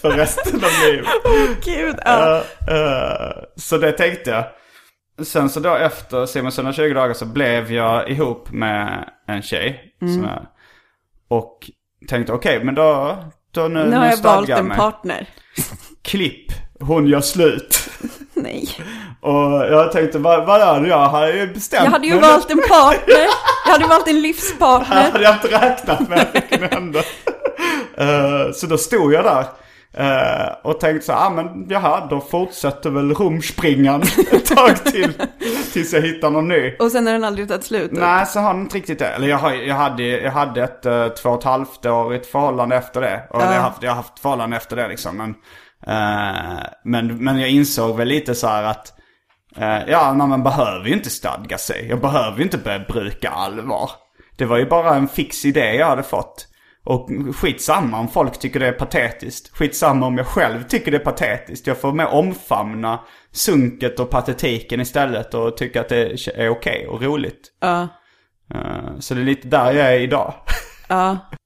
[0.00, 1.06] För resten av livet.
[1.64, 2.42] Gud, ja.
[2.68, 4.44] Eh, eh, så det tänkte jag.
[5.26, 9.94] Sen så då efter Simons 120 dagar så blev jag ihop med en tjej.
[10.02, 10.22] Mm.
[10.24, 10.46] Jag,
[11.28, 11.58] och
[12.08, 13.16] tänkte okej men då,
[13.54, 14.76] då nu, Nu har jag stadgar valt en mig.
[14.76, 15.26] partner.
[16.02, 17.88] Klipp, hon gör slut.
[18.34, 18.68] Nej.
[19.20, 22.50] Och jag tänkte vad, vad är det jag har ju bestämt Jag hade ju valt
[22.50, 23.26] en partner.
[23.66, 25.10] Jag hade valt en Det livspartner.
[25.10, 26.98] hade jag inte räknat med att det kunde hända.
[27.96, 29.44] Eh, så då stod jag där.
[29.92, 34.02] eh, och tänkte så här, ah, men jaha, då fortsätter väl rumspringan
[34.32, 35.12] ett tag till.
[35.72, 36.76] Tills jag hittar någon ny.
[36.78, 37.90] Och sen har den aldrig tagit slut.
[37.92, 39.06] Nej, så har den inte riktigt det.
[39.08, 43.00] Eller jag, jag, hade, jag hade ett uh, två och ett halvt årigt förhållande efter
[43.00, 43.22] det.
[43.30, 45.16] Och jag, har haft, jag har haft förhållande efter det liksom.
[45.16, 45.34] Men,
[46.84, 48.92] men, men jag insåg väl lite så här att
[49.56, 51.86] eh, ja, nej, man behöver ju inte stadga sig.
[51.88, 53.90] Jag behöver ju inte börja bruka allvar.
[54.36, 56.44] Det var ju bara en fix idé jag hade fått.
[56.84, 59.56] Och skitsamma om folk tycker det är patetiskt.
[59.56, 61.66] Skitsamma om jag själv tycker det är patetiskt.
[61.66, 63.00] Jag får mer omfamna
[63.32, 67.40] sunket och patetiken istället och tycka att det är okej och roligt.
[67.60, 67.88] Ja.
[68.54, 70.34] Eh, Så det är lite där jag är idag.
[70.88, 71.18] Ja.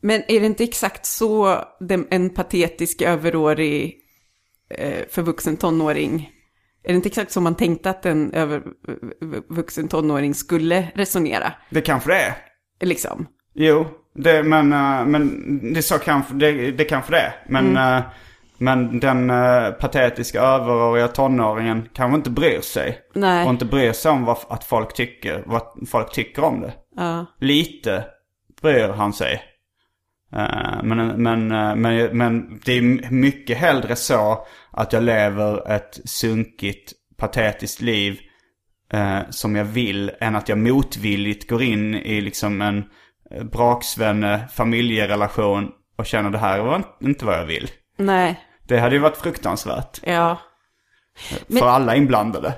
[0.00, 1.64] Men är det inte exakt så
[2.10, 3.96] en patetisk överårig
[4.70, 6.30] eh, förvuxen tonåring,
[6.82, 11.52] är det inte exakt så man tänkte att en övervuxen tonåring skulle resonera?
[11.70, 12.34] Det kanske det är.
[12.80, 13.26] Liksom.
[13.54, 17.32] Jo, det, men, eh, men det, så kanske, det, det kanske det är.
[17.48, 18.02] Men, eh,
[18.58, 19.28] men den
[19.80, 22.98] patetiska överåriga tonåringen kanske inte bryr sig.
[23.14, 23.44] Nej.
[23.44, 26.72] Och inte bryr sig om vad, att folk tycker, vad folk tycker om det.
[26.96, 27.26] Ja.
[27.40, 28.04] Lite
[28.62, 29.42] bryr han sig.
[30.36, 36.00] Eh, Men, men, eh, men, men det är mycket hellre så att jag lever ett
[36.04, 38.18] sunkigt, patetiskt liv
[38.92, 42.84] eh, som jag vill än att jag motvilligt går in i liksom en
[43.52, 47.70] braksvänne familjerelation och känner det här var inte vad jag vill.
[47.96, 48.40] Nej.
[48.68, 50.38] Det hade ju varit fruktansvärt Ja.
[51.46, 52.52] Men- för alla inblandade.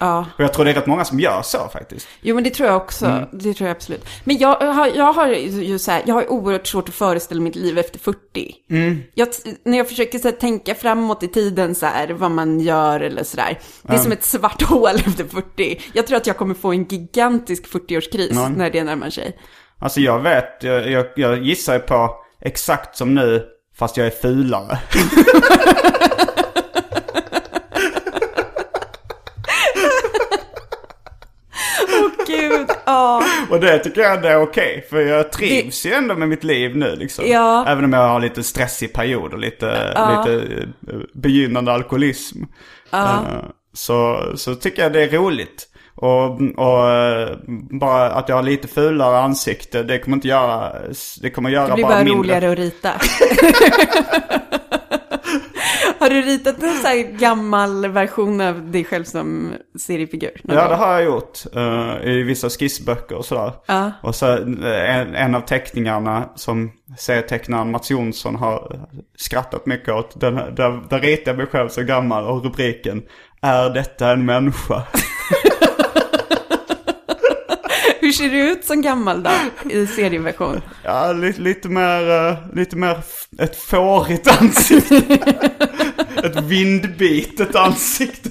[0.00, 0.26] Ja.
[0.38, 2.08] Och jag tror det är rätt många som gör så faktiskt.
[2.20, 3.26] Jo, men det tror jag också.
[3.32, 4.06] Det tror jag absolut.
[4.24, 7.56] Men jag har, jag har ju så här, jag har oerhört svårt att föreställa mitt
[7.56, 8.18] liv efter 40.
[9.14, 9.28] Jag,
[9.64, 13.24] när jag försöker så här, tänka framåt i tiden så här, vad man gör eller
[13.24, 13.58] så där.
[13.82, 15.80] Det är som ett svart hål efter 40.
[15.92, 19.38] Jag tror att jag kommer få en gigantisk 40-årskris när det närmar sig.
[19.78, 22.10] Alltså jag vet, jag, jag, jag gissar på
[22.40, 23.44] exakt som nu,
[23.78, 24.78] fast jag är fulare.
[32.26, 33.22] Gud, ja.
[33.50, 36.76] Och det tycker jag ändå är okej, för jag trivs ju ändå med mitt liv
[36.76, 37.24] nu liksom.
[37.28, 37.64] Ja.
[37.68, 40.42] Även om jag har lite stressig period och lite, lite
[40.92, 42.42] eh, begynnande alkoholism.
[42.92, 43.20] Eh,
[43.72, 45.68] Så, så tycker jag det är roligt.
[45.96, 47.36] Och, och eh,
[47.80, 50.72] bara att jag har lite fulare ansikte, det kommer inte göra,
[51.22, 52.18] det kommer göra Det blir bara, bara mindre.
[52.20, 52.90] roligare att rita.
[56.04, 60.40] har du ritat en så här gammal version av dig själv som seriefigur?
[60.42, 60.68] Ja, gång?
[60.68, 61.38] det har jag gjort.
[61.54, 63.52] eh, I vissa skissböcker och sådär.
[63.66, 63.92] Ja.
[64.02, 68.80] Och så eh, en, en av teckningarna som serietecknaren Mats Jonsson har
[69.16, 70.20] skrattat mycket åt.
[70.20, 73.02] Den, där, där ritar jag mig själv så gammal och rubriken
[73.42, 74.82] Är detta en människa?
[78.00, 79.30] Hur ser du ut som gammal då,
[79.70, 80.60] i serieversion?
[80.82, 82.98] Ja, lite, lite mer, eh, lite mer
[83.38, 85.18] ett fårigt ansikte.
[86.24, 88.30] ett vindbitet ansikte.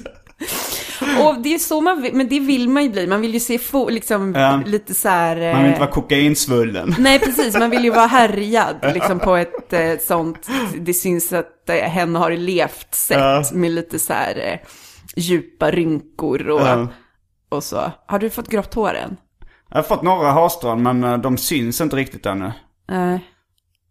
[1.26, 3.08] Och det är så man vill, men det vill man ju bli.
[3.08, 4.62] Man vill ju se få, liksom Ja.
[4.66, 5.38] lite så här...
[5.41, 6.96] eh, Man vill inte vara kokainsvullen.
[7.00, 7.56] Nej, precis.
[7.58, 10.48] Man vill ju vara härjad liksom på ett eh, sånt,
[10.80, 13.44] det syns att eh, hen har levt sätt Ja.
[13.54, 14.60] med lite så här eh,
[15.16, 16.88] djupa rynkor och, Ja.
[17.50, 17.91] och så.
[18.08, 19.18] Har du fått grått hår än?
[19.70, 22.52] Jag har fått några hårstrån men eh, de syns inte riktigt ännu.
[22.89, 23.20] Nej.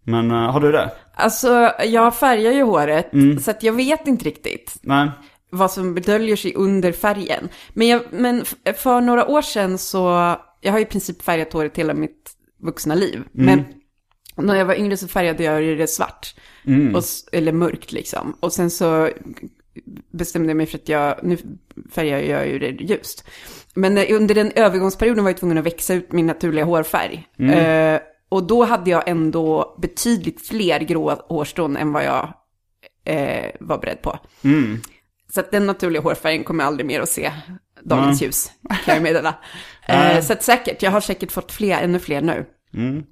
[0.04, 0.90] Men uh, har du det?
[1.14, 3.38] Alltså, jag färgar ju håret, mm.
[3.38, 4.76] så att jag vet inte riktigt.
[4.82, 5.10] Nej.
[5.50, 7.48] Vad som döljer sig under färgen.
[7.72, 8.44] Men, jag, men
[8.76, 12.30] för några år sedan så, jag har i princip färgat håret hela mitt
[12.62, 13.22] vuxna liv.
[13.34, 13.46] Mm.
[13.46, 13.64] Men
[14.46, 16.34] när jag var yngre så färgade jag det svart.
[16.66, 16.94] Mm.
[16.94, 18.36] Och, eller mörkt liksom.
[18.40, 19.10] Och sen så
[20.12, 21.36] bestämde jag mig för att jag, nu
[21.90, 23.28] färgar jag ju det ljust.
[23.74, 27.26] Men under den övergångsperioden var jag tvungen att växa ut min naturliga hårfärg.
[27.38, 27.50] Mm.
[27.50, 28.00] Eh,
[28.32, 32.32] och då hade jag ändå betydligt fler gråa hårstrån än vad jag
[33.04, 34.18] eh, var beredd på.
[34.44, 34.80] Mm.
[35.34, 37.32] Så att den naturliga hårfärgen kommer jag aldrig mer att se
[37.82, 38.28] dagens mm.
[38.28, 38.50] ljus,
[38.84, 39.34] kan jag meddela.
[39.86, 42.44] eh, så att säkert, jag har säkert fått fler, ännu fler nu.
[42.74, 43.02] Mm.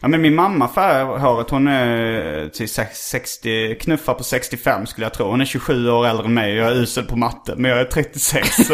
[0.00, 5.14] Ja men min mamma färgar håret, hon är till 60, knuffar på 65 skulle jag
[5.14, 5.26] tro.
[5.26, 7.54] Hon är 27 år äldre än mig och jag är usel på matte.
[7.56, 8.48] Men jag är 36.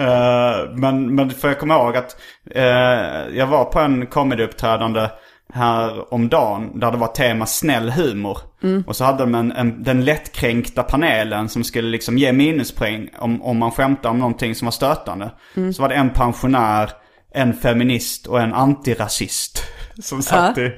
[0.00, 2.16] uh, men, men får jag komma ihåg att
[2.56, 5.08] uh, jag var på en comedyuppträdande
[5.52, 8.38] här om dagen där det var tema snäll humor.
[8.62, 8.84] Mm.
[8.86, 13.42] Och så hade de en, en, den lättkränkta panelen som skulle liksom ge minuspoäng om,
[13.42, 15.30] om man skämtade om någonting som var stötande.
[15.56, 15.72] Mm.
[15.72, 16.90] Så var det en pensionär
[17.34, 19.64] en feminist och en antirasist.
[20.02, 20.62] Som satt ja.
[20.62, 20.72] i...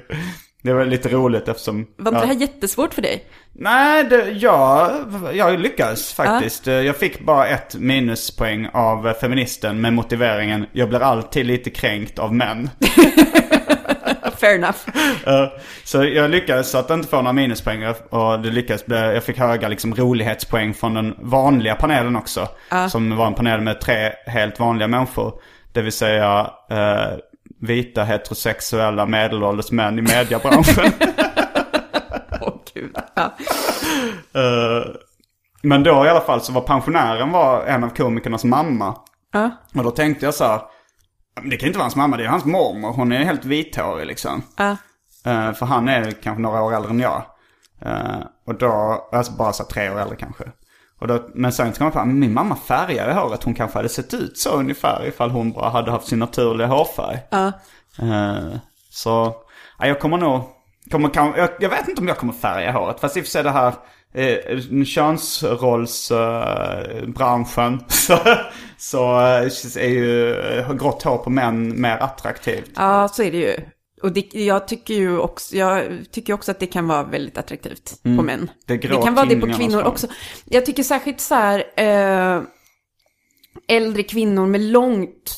[0.67, 1.87] Det var lite roligt eftersom...
[1.97, 2.21] Var inte ja.
[2.21, 3.25] det här jättesvårt för dig?
[3.53, 4.91] Nej, det, ja,
[5.33, 6.67] jag lyckades faktiskt.
[6.67, 6.73] Ja.
[6.73, 12.33] Jag fick bara ett minuspoäng av feministen med motiveringen Jag blir alltid lite kränkt av
[12.33, 12.69] män.
[14.37, 14.77] Fair enough.
[15.83, 19.67] Så jag lyckades att inte få några minuspoäng och det lyckades bli, jag fick höga
[19.67, 22.47] liksom rolighetspoäng från den vanliga panelen också.
[22.73, 22.87] Uh.
[22.87, 25.41] Som var en panel med tre helt vanliga människor.
[25.73, 27.17] Det vill säga eh,
[27.59, 30.91] vita heterosexuella medelålders män i mediebranschen.
[32.41, 32.97] Åh oh, gud.
[33.15, 33.31] Ja.
[34.35, 34.95] Uh,
[35.61, 38.97] men då i alla fall så var pensionären var en av komikernas mamma.
[39.35, 39.49] Uh.
[39.75, 40.61] Och då tänkte jag så här.
[41.43, 42.93] Det kan inte vara hans mamma, det är hans mormor.
[42.93, 44.41] Hon är helt vithårig liksom.
[44.59, 44.71] Uh.
[45.27, 47.23] Uh, för han är kanske några år äldre än jag.
[47.85, 48.69] Uh, och då,
[49.11, 50.43] alltså bara så tre år äldre kanske.
[50.99, 53.43] Då, men sen kom jag på att min mamma färgade håret.
[53.43, 57.19] Hon kanske hade sett ut så ungefär ifall hon bara hade haft sin naturliga hårfärg.
[57.29, 57.51] Ja.
[58.01, 58.55] Uh,
[58.89, 59.35] så
[59.79, 60.41] ja, jag kommer nog,
[60.91, 62.99] kommer, kan, jag, jag, vet inte om jag kommer färga håret.
[62.99, 63.73] Fast i och för sig det här
[64.13, 68.17] eh, könsrollsbranschen eh, så,
[68.77, 70.35] så eh, är ju
[70.79, 72.71] grått hår på män mer attraktivt.
[72.75, 73.55] Ja, så är det ju.
[74.01, 77.99] Och det, jag tycker ju också, jag tycker också att det kan vara väldigt attraktivt
[78.03, 78.17] mm.
[78.17, 78.51] på män.
[78.65, 80.07] Det, det, kan vara det på kvinnor också.
[80.45, 82.41] Jag tycker särskilt så här, eh,
[83.67, 85.37] äldre kvinnor med långt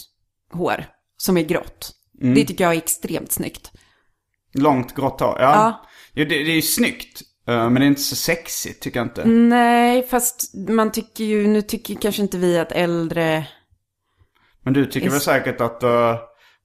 [0.51, 0.85] hår
[1.17, 1.91] som är grått.
[2.21, 2.35] Mm.
[2.35, 3.71] Det tycker jag är extremt snyggt.
[4.53, 5.53] Långt grått hår, ja.
[5.55, 5.85] ja.
[6.13, 7.21] Jo, det, det är ju snyggt.
[7.49, 9.25] Uh, men det är inte så sexigt, tycker jag inte.
[9.25, 13.47] Nej, fast man tycker ju, nu tycker kanske inte vi att äldre...
[14.63, 15.11] Men du tycker är...
[15.11, 15.83] väl säkert att...
[15.83, 16.15] Uh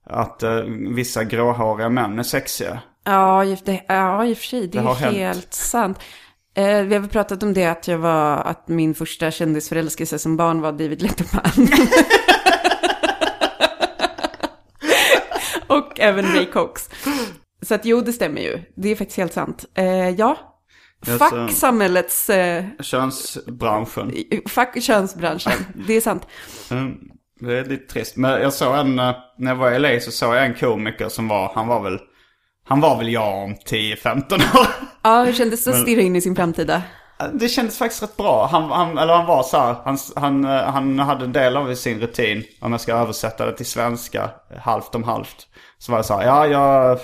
[0.04, 2.80] att uh, vissa gråhåriga män är sexiga.
[3.04, 4.60] Ja, det, ja i och för sig.
[4.60, 5.54] Det, det är helt hänt.
[5.54, 5.98] sant.
[6.56, 10.36] Eh, vi har väl pratat om det att jag var, att min första kändisförälskelse som
[10.36, 11.68] barn var David Letterman.
[15.66, 16.90] Och även Ray Cox.
[17.62, 18.62] Så att jo, det stämmer ju.
[18.76, 19.64] Det är faktiskt helt sant.
[19.74, 20.54] Eh, ja,
[21.04, 22.30] Fuck alltså, samhällets...
[22.30, 24.12] Eh, könsbranschen.
[24.46, 26.26] Fuck könsbranschen, det är sant.
[26.70, 26.94] Mm.
[27.44, 28.16] Det är lite trist.
[28.16, 31.08] Men jag såg en, eh, när jag var i LA så såg jag en komiker
[31.08, 31.98] som var, han var väl,
[32.68, 34.66] han var väl jag om 10-15 år.
[35.02, 36.82] Ja, hur kändes det att stirra in i sin framtida?
[37.20, 38.46] Eh, det kändes faktiskt rätt bra.
[38.46, 41.74] Han, han, eller han var så här, han, han, eh, han hade en del av
[41.74, 42.44] sin rutin.
[42.60, 45.46] Om jag ska översätta det till svenska, halvt om halvt.
[45.78, 46.98] Så var det så här, ja jag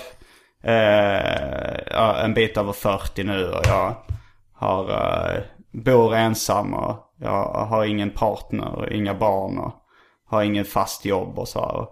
[0.63, 3.95] eh, en bit över 40 nu och jag
[4.53, 5.41] har, eh,
[5.73, 9.57] bor ensam och jag har ingen partner och inga barn.
[9.57, 9.73] Och
[10.31, 11.85] har ingen fast jobb och så här.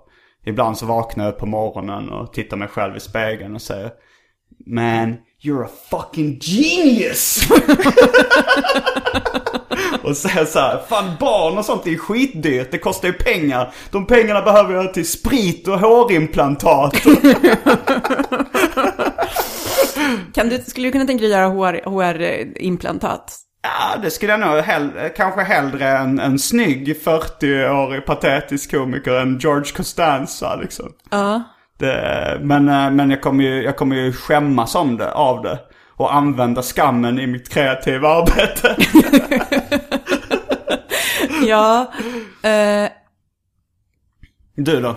[0.45, 3.91] Ibland så vaknar jag upp på morgonen och tittar mig själv i spegeln och säger
[4.65, 7.49] Man, you're a fucking genius!
[10.03, 13.73] och säger så här, fan barn och sånt är ju skitdyrt, det kostar ju pengar.
[13.91, 16.93] De pengarna behöver jag till sprit och hårimplantat.
[20.33, 23.48] kan du, skulle du kunna tänka dig att göra hår, hårimplantat?
[23.61, 29.37] Ja, det skulle jag nog hell kanske hellre en, en snygg 40-årig patetisk komiker än
[29.37, 30.93] George Costanza liksom.
[31.09, 31.43] Ja.
[31.77, 35.59] Det, men eh, men jag, kommer ju, jag kommer ju skämmas om det, av det.
[35.95, 38.75] Och använda skammen i mitt kreativa arbete.
[41.47, 41.93] ja.
[42.45, 42.89] Uh...
[44.55, 44.95] Du då?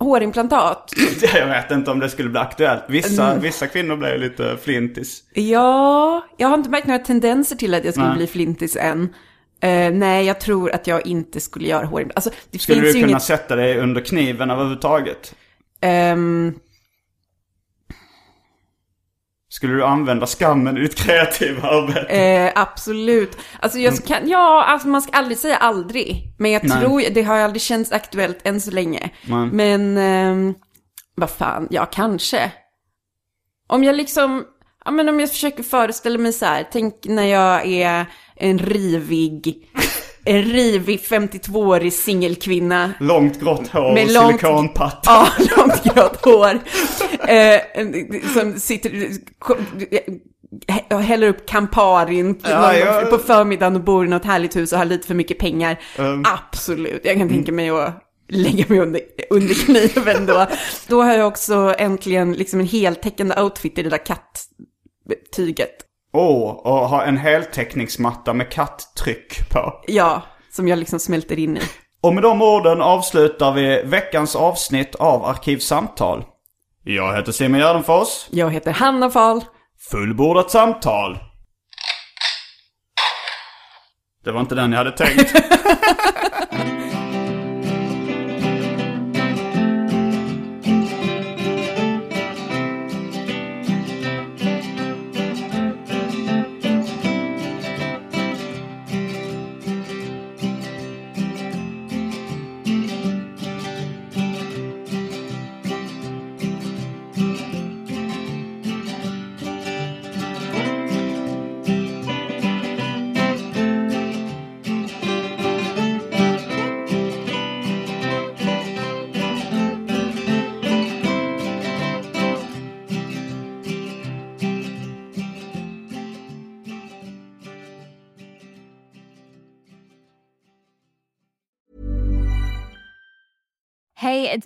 [0.00, 0.92] Hårimplantat?
[1.34, 2.84] Jag vet inte om det skulle bli aktuellt.
[2.88, 3.42] Vissa, mm.
[3.42, 5.22] vissa kvinnor blir lite flintis.
[5.34, 8.16] Ja, jag har inte märkt några tendenser till att jag skulle nej.
[8.16, 9.02] bli flintis än.
[9.64, 12.26] Uh, nej, jag tror att jag inte skulle göra hårimplantat.
[12.26, 13.22] Alltså, skulle du kunna inget...
[13.22, 15.34] sätta dig under kniven överhuvudtaget?
[16.12, 16.54] Um...
[19.52, 22.06] Skulle du använda skammen i ditt kreativa arbete?
[22.06, 23.36] Eh, absolut.
[23.60, 26.34] Alltså jag kan, ja, alltså man ska aldrig säga aldrig.
[26.38, 26.80] Men jag Nej.
[26.80, 29.10] tror, det har aldrig känts aktuellt än så länge.
[29.26, 29.48] Nej.
[29.52, 30.54] Men, ehm,
[31.14, 32.52] vad fan, ja kanske.
[33.68, 34.44] Om jag liksom,
[34.84, 39.68] ja men om jag försöker föreställa mig så här, tänk när jag är en rivig,
[40.24, 42.92] en rivig 52-årig singelkvinna.
[43.00, 45.02] Långt grått hår Med och långt- silikonpatt.
[45.06, 46.58] Ja, långt grått hår.
[47.28, 47.60] Eh,
[48.34, 49.08] som sitter
[50.90, 53.02] och häller upp Camparin på, Ja, ja.
[53.10, 55.80] på förmiddagen och bor i något härligt hus och har lite för mycket pengar.
[55.98, 56.22] Mm.
[56.26, 57.94] Absolut, jag kan tänka mig att
[58.28, 59.00] lägga mig under,
[59.30, 60.46] under kniven då.
[60.88, 65.76] Då har jag också äntligen liksom en heltäckande outfit i det där katttyget.
[66.12, 69.80] Åh, och ha en heltäckningsmatta med katttryck på.
[69.86, 71.60] Ja, som jag liksom smälter in i.
[72.02, 76.24] Och med de orden avslutar vi veckans avsnitt av Arkivsamtal.
[76.84, 78.26] Jag heter Simon Gärdenfors.
[78.30, 79.44] Jag heter Hanna Fahl.
[79.90, 81.18] Fullbordat samtal.
[84.24, 85.32] Det var inte den jag hade tänkt.